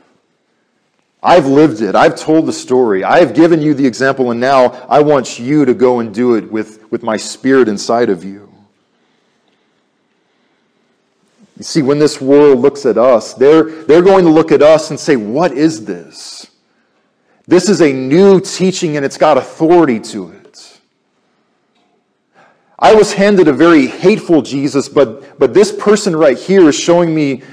I've 1.23 1.45
lived 1.45 1.81
it. 1.81 1.95
I've 1.95 2.15
told 2.15 2.45
the 2.45 2.53
story. 2.53 3.03
I 3.03 3.19
have 3.19 3.33
given 3.33 3.61
you 3.61 3.73
the 3.73 3.85
example, 3.85 4.31
and 4.31 4.39
now 4.39 4.71
I 4.89 5.01
want 5.01 5.39
you 5.39 5.65
to 5.65 5.73
go 5.73 5.99
and 5.99 6.13
do 6.13 6.35
it 6.35 6.51
with, 6.51 6.80
with 6.91 7.01
my 7.01 7.17
spirit 7.17 7.67
inside 7.67 8.09
of 8.09 8.23
you. 8.23 8.51
You 11.57 11.63
see, 11.63 11.81
when 11.81 11.99
this 11.99 12.21
world 12.21 12.59
looks 12.59 12.85
at 12.85 12.97
us, 12.97 13.33
they're, 13.33 13.63
they're 13.63 14.01
going 14.01 14.25
to 14.25 14.31
look 14.31 14.51
at 14.51 14.61
us 14.61 14.89
and 14.89 14.99
say, 14.99 15.15
What 15.15 15.53
is 15.53 15.85
this? 15.85 16.51
This 17.47 17.69
is 17.69 17.81
a 17.81 17.91
new 17.91 18.39
teaching 18.39 18.97
and 18.97 19.05
it's 19.05 19.17
got 19.17 19.37
authority 19.37 19.99
to 19.99 20.31
it. 20.31 20.79
I 22.77 22.95
was 22.95 23.13
handed 23.13 23.47
a 23.47 23.53
very 23.53 23.85
hateful 23.85 24.41
Jesus, 24.41 24.89
but, 24.89 25.37
but 25.37 25.53
this 25.53 25.71
person 25.71 26.15
right 26.15 26.37
here 26.37 26.67
is 26.67 26.75
showing 26.75 27.13
me 27.13 27.43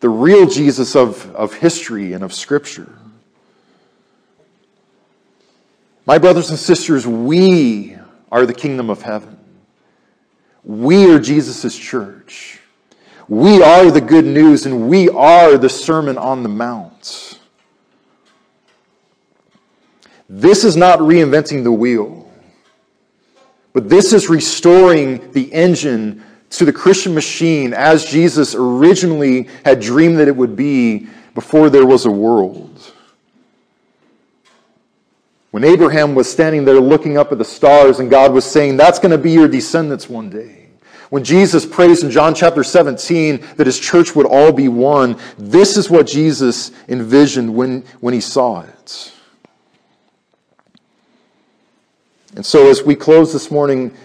the 0.00 0.08
real 0.08 0.48
Jesus 0.48 0.96
of, 0.96 1.32
of 1.34 1.54
history 1.54 2.14
and 2.14 2.24
of 2.24 2.34
Scripture. 2.34 2.92
My 6.04 6.18
brothers 6.18 6.50
and 6.50 6.58
sisters, 6.58 7.06
we 7.06 7.96
are 8.30 8.46
the 8.46 8.54
kingdom 8.54 8.90
of 8.90 9.02
heaven. 9.02 9.38
We 10.64 11.10
are 11.12 11.18
Jesus' 11.18 11.76
church. 11.76 12.60
We 13.28 13.62
are 13.62 13.90
the 13.90 14.00
good 14.00 14.24
news, 14.24 14.66
and 14.66 14.88
we 14.88 15.08
are 15.08 15.56
the 15.58 15.68
Sermon 15.68 16.18
on 16.18 16.42
the 16.42 16.48
Mount. 16.48 17.40
This 20.28 20.64
is 20.64 20.76
not 20.76 20.98
reinventing 20.98 21.62
the 21.62 21.72
wheel, 21.72 22.30
but 23.72 23.88
this 23.88 24.12
is 24.12 24.28
restoring 24.28 25.30
the 25.32 25.52
engine 25.52 26.24
to 26.50 26.64
the 26.64 26.72
Christian 26.72 27.14
machine 27.14 27.72
as 27.74 28.04
Jesus 28.04 28.54
originally 28.54 29.48
had 29.64 29.80
dreamed 29.80 30.18
that 30.18 30.28
it 30.28 30.36
would 30.36 30.56
be 30.56 31.08
before 31.34 31.70
there 31.70 31.86
was 31.86 32.06
a 32.06 32.10
world. 32.10 32.92
When 35.56 35.64
Abraham 35.64 36.14
was 36.14 36.30
standing 36.30 36.66
there 36.66 36.78
looking 36.80 37.16
up 37.16 37.32
at 37.32 37.38
the 37.38 37.44
stars 37.46 37.98
and 37.98 38.10
God 38.10 38.30
was 38.30 38.44
saying, 38.44 38.76
That's 38.76 38.98
going 38.98 39.12
to 39.12 39.16
be 39.16 39.30
your 39.30 39.48
descendants 39.48 40.06
one 40.06 40.28
day. 40.28 40.68
When 41.08 41.24
Jesus 41.24 41.64
prays 41.64 42.02
in 42.02 42.10
John 42.10 42.34
chapter 42.34 42.62
17 42.62 43.42
that 43.56 43.66
his 43.66 43.80
church 43.80 44.14
would 44.14 44.26
all 44.26 44.52
be 44.52 44.68
one, 44.68 45.18
this 45.38 45.78
is 45.78 45.88
what 45.88 46.06
Jesus 46.06 46.72
envisioned 46.90 47.54
when, 47.54 47.86
when 48.00 48.12
he 48.12 48.20
saw 48.20 48.64
it. 48.64 49.14
And 52.34 52.44
so, 52.44 52.68
as 52.68 52.82
we 52.82 52.94
close 52.94 53.32
this 53.32 53.50
morning, 53.50 53.96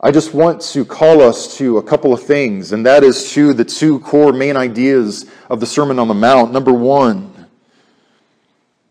I 0.00 0.12
just 0.12 0.34
want 0.34 0.60
to 0.60 0.84
call 0.84 1.20
us 1.20 1.58
to 1.58 1.78
a 1.78 1.82
couple 1.82 2.12
of 2.12 2.22
things, 2.22 2.70
and 2.70 2.86
that 2.86 3.02
is 3.02 3.32
to 3.32 3.52
the 3.52 3.64
two 3.64 3.98
core 3.98 4.32
main 4.32 4.56
ideas 4.56 5.28
of 5.50 5.58
the 5.58 5.66
Sermon 5.66 5.98
on 5.98 6.06
the 6.06 6.14
Mount. 6.14 6.52
Number 6.52 6.72
one, 6.72 7.48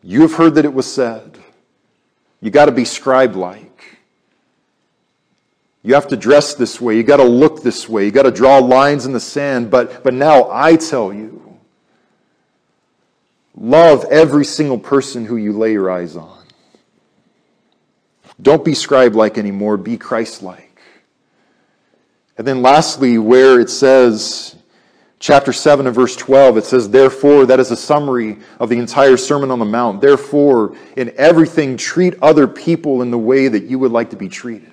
you 0.04 0.24
have 0.24 0.34
heard 0.34 0.56
that 0.56 0.66
it 0.66 0.74
was 0.74 0.92
said, 0.92 1.35
you 2.46 2.52
got 2.52 2.66
to 2.66 2.72
be 2.72 2.86
scribe 2.86 3.36
like. 3.36 3.98
You 5.82 5.96
have 5.96 6.08
to 6.10 6.16
dress 6.16 6.54
this 6.54 6.80
way, 6.80 6.96
you 6.96 7.02
got 7.02 7.18
to 7.18 7.24
look 7.24 7.64
this 7.64 7.90
way, 7.90 8.06
you 8.06 8.12
got 8.12 8.24
to 8.24 8.32
draw 8.32 8.60
lines 8.60 9.08
in 9.08 9.14
the 9.14 9.20
sand, 9.20 9.72
but, 9.72 10.04
but 10.04 10.14
now 10.14 10.52
I 10.52 10.76
tell 10.76 11.12
you, 11.12 11.58
love 13.56 14.06
every 14.12 14.46
single 14.46 14.78
person 14.78 15.26
who 15.26 15.38
you 15.38 15.54
lay 15.54 15.72
your 15.72 15.90
eyes 15.90 16.16
on. 16.16 16.46
Don't 18.40 18.64
be 18.64 18.76
scribe 18.76 19.16
like 19.16 19.40
anymore, 19.40 19.76
be 19.76 19.98
Christ 19.98 20.44
like. 20.44 20.80
And 22.38 22.46
then 22.46 22.62
lastly, 22.62 23.18
where 23.18 23.60
it 23.60 23.72
says, 23.72 24.56
chapter 25.26 25.52
7 25.52 25.88
and 25.88 25.96
verse 25.96 26.16
12, 26.16 26.58
it 26.58 26.66
says, 26.66 26.88
Therefore, 26.88 27.48
that 27.48 27.60
is 27.60 27.72
a 27.72 27.76
summary 27.76 28.38
of 28.60 28.70
the 28.70 28.78
entire 28.78 29.18
Sermon 29.18 29.50
on 29.50 29.58
the 29.58 29.66
Mount. 29.66 30.00
Therefore, 30.00 30.76
in 30.96 31.12
everything, 31.18 31.78
treat 31.78 32.14
other 32.22 32.46
people 32.46 33.02
in 33.02 33.10
the 33.10 33.18
way 33.18 33.48
that 33.48 33.64
you 33.64 33.80
would 33.80 33.92
like 33.92 34.12
to 34.12 34.16
be 34.16 34.30
treated. 34.30 34.72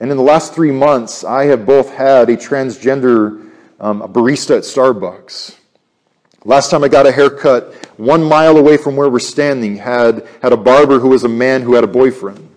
And 0.00 0.10
in 0.10 0.16
the 0.16 0.22
last 0.24 0.52
three 0.52 0.72
months, 0.72 1.22
I 1.22 1.44
have 1.44 1.64
both 1.64 1.90
had 1.94 2.28
a 2.28 2.36
transgender 2.36 3.52
um, 3.78 4.02
a 4.02 4.08
barista 4.08 4.56
at 4.56 4.64
Starbucks. 4.64 5.56
Last 6.44 6.72
time 6.72 6.82
I 6.82 6.88
got 6.88 7.06
a 7.06 7.12
haircut, 7.12 7.72
one 7.98 8.24
mile 8.24 8.56
away 8.56 8.78
from 8.78 8.96
where 8.96 9.08
we're 9.08 9.20
standing, 9.20 9.76
had, 9.76 10.26
had 10.42 10.52
a 10.52 10.56
barber 10.56 10.98
who 10.98 11.10
was 11.10 11.22
a 11.22 11.28
man 11.28 11.62
who 11.62 11.74
had 11.74 11.84
a 11.84 11.88
boyfriend. 11.88 12.53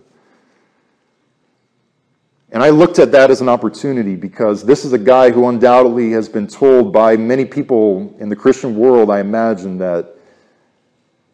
And 2.52 2.64
I 2.64 2.70
looked 2.70 2.98
at 3.00 3.12
that 3.12 3.30
as 3.30 3.42
an 3.42 3.50
opportunity 3.50 4.16
because 4.16 4.64
this 4.64 4.86
is 4.86 4.94
a 4.94 4.98
guy 4.98 5.32
who 5.32 5.48
undoubtedly 5.48 6.12
has 6.12 6.30
been 6.30 6.48
told 6.48 6.94
by 6.94 7.18
many 7.18 7.44
people 7.44 8.16
in 8.20 8.30
the 8.30 8.36
Christian 8.36 8.76
world, 8.76 9.12
I 9.12 9.20
imagine, 9.20 9.80
that, 9.80 10.16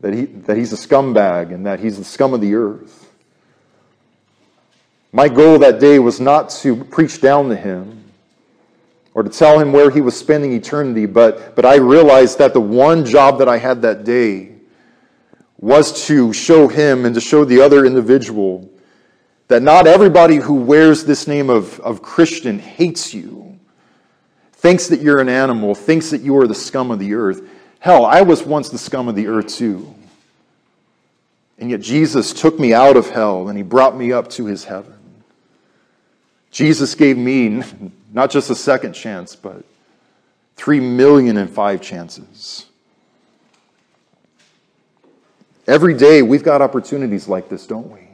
that, 0.01 0.13
he, 0.13 0.25
that 0.25 0.57
he's 0.57 0.73
a 0.73 0.75
scumbag 0.75 1.53
and 1.53 1.65
that 1.67 1.79
he's 1.79 1.99
the 1.99 2.03
scum 2.03 2.33
of 2.33 2.41
the 2.41 2.55
earth. 2.55 3.11
My 5.11 5.29
goal 5.29 5.59
that 5.59 5.79
day 5.79 5.99
was 5.99 6.19
not 6.19 6.49
to 6.61 6.83
preach 6.85 7.21
down 7.21 7.49
to 7.49 7.55
him 7.55 8.03
or 9.13 9.21
to 9.21 9.29
tell 9.29 9.59
him 9.59 9.71
where 9.71 9.91
he 9.91 10.01
was 10.01 10.17
spending 10.17 10.53
eternity, 10.53 11.05
but, 11.05 11.55
but 11.55 11.63
I 11.63 11.75
realized 11.75 12.39
that 12.39 12.53
the 12.53 12.59
one 12.59 13.05
job 13.05 13.37
that 13.37 13.47
I 13.47 13.57
had 13.59 13.83
that 13.83 14.03
day 14.03 14.55
was 15.59 16.07
to 16.07 16.33
show 16.33 16.67
him 16.67 17.05
and 17.05 17.13
to 17.13 17.21
show 17.21 17.45
the 17.45 17.61
other 17.61 17.85
individual 17.85 18.67
that 19.53 19.61
not 19.61 19.85
everybody 19.85 20.37
who 20.37 20.55
wears 20.55 21.05
this 21.05 21.27
name 21.27 21.47
of, 21.51 21.79
of 21.81 22.01
Christian 22.01 22.57
hates 22.57 23.13
you, 23.13 23.59
thinks 24.53 24.87
that 24.87 24.99
you're 24.99 25.19
an 25.19 25.29
animal, 25.29 25.75
thinks 25.75 26.09
that 26.09 26.21
you 26.21 26.35
are 26.37 26.47
the 26.47 26.55
scum 26.55 26.89
of 26.89 26.97
the 26.97 27.13
earth. 27.13 27.47
Hell, 27.77 28.03
I 28.03 28.23
was 28.23 28.41
once 28.41 28.69
the 28.69 28.79
scum 28.79 29.07
of 29.07 29.13
the 29.13 29.27
earth 29.27 29.49
too. 29.49 29.93
And 31.59 31.69
yet 31.69 31.81
Jesus 31.81 32.33
took 32.33 32.59
me 32.59 32.73
out 32.73 32.97
of 32.97 33.11
hell 33.11 33.47
and 33.47 33.55
he 33.55 33.63
brought 33.63 33.95
me 33.95 34.11
up 34.11 34.27
to 34.31 34.47
his 34.47 34.63
heaven. 34.63 34.97
Jesus 36.49 36.95
gave 36.95 37.15
me 37.15 37.61
not 38.11 38.31
just 38.31 38.49
a 38.49 38.55
second 38.55 38.93
chance, 38.93 39.35
but 39.35 39.63
three 40.55 40.79
million 40.79 41.37
and 41.37 41.47
five 41.47 41.79
chances. 41.79 42.65
Every 45.67 45.93
day 45.93 46.23
we've 46.23 46.43
got 46.43 46.63
opportunities 46.63 47.27
like 47.27 47.49
this, 47.49 47.67
don't 47.67 47.91
we? 47.91 48.12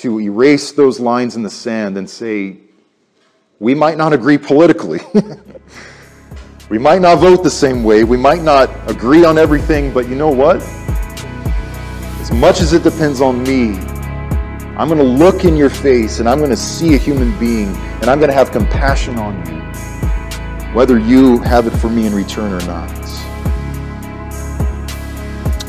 To 0.00 0.20
erase 0.20 0.72
those 0.72 1.00
lines 1.00 1.36
in 1.36 1.42
the 1.42 1.50
sand 1.50 1.96
and 1.96 2.08
say, 2.08 2.58
we 3.58 3.74
might 3.74 3.96
not 3.96 4.12
agree 4.12 4.36
politically. 4.36 5.00
we 6.68 6.78
might 6.78 7.00
not 7.00 7.18
vote 7.18 7.42
the 7.42 7.50
same 7.50 7.84
way. 7.84 8.04
We 8.04 8.16
might 8.16 8.42
not 8.42 8.68
agree 8.90 9.24
on 9.24 9.38
everything, 9.38 9.92
but 9.92 10.08
you 10.08 10.16
know 10.16 10.30
what? 10.30 10.56
As 12.20 12.32
much 12.32 12.60
as 12.60 12.72
it 12.72 12.82
depends 12.82 13.20
on 13.20 13.42
me, 13.44 13.78
I'm 14.76 14.88
going 14.88 14.98
to 14.98 15.04
look 15.04 15.44
in 15.44 15.56
your 15.56 15.70
face 15.70 16.18
and 16.18 16.28
I'm 16.28 16.38
going 16.38 16.50
to 16.50 16.56
see 16.56 16.94
a 16.94 16.98
human 16.98 17.38
being 17.38 17.68
and 18.02 18.06
I'm 18.06 18.18
going 18.18 18.30
to 18.30 18.34
have 18.34 18.50
compassion 18.50 19.16
on 19.16 19.36
you, 19.46 20.74
whether 20.74 20.98
you 20.98 21.38
have 21.38 21.66
it 21.66 21.70
for 21.70 21.88
me 21.88 22.06
in 22.06 22.14
return 22.14 22.52
or 22.52 22.66
not. 22.66 22.90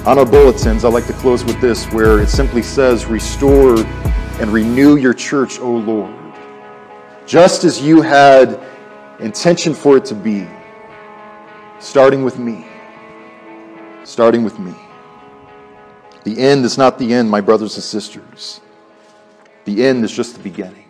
On 0.07 0.19
our 0.19 0.25
bulletins, 0.25 0.85
I 0.85 0.89
like 0.89 1.07
to 1.07 1.13
close 1.13 1.43
with 1.43 1.59
this 1.61 1.85
where 1.91 2.19
it 2.19 2.29
simply 2.29 2.61
says, 2.61 3.05
Restore 3.05 3.77
and 4.39 4.51
renew 4.51 4.97
your 4.97 5.13
church, 5.13 5.59
O 5.59 5.71
Lord, 5.71 6.13
just 7.25 7.63
as 7.63 7.81
you 7.81 8.01
had 8.01 8.59
intention 9.19 9.73
for 9.73 9.97
it 9.97 10.05
to 10.05 10.15
be, 10.15 10.47
starting 11.79 12.23
with 12.23 12.37
me. 12.37 12.67
Starting 14.03 14.43
with 14.43 14.59
me. 14.59 14.73
The 16.23 16.37
end 16.37 16.65
is 16.65 16.77
not 16.77 16.99
the 16.99 17.13
end, 17.13 17.29
my 17.29 17.41
brothers 17.41 17.75
and 17.75 17.83
sisters. 17.83 18.61
The 19.65 19.85
end 19.85 20.03
is 20.03 20.11
just 20.11 20.35
the 20.35 20.43
beginning. 20.43 20.84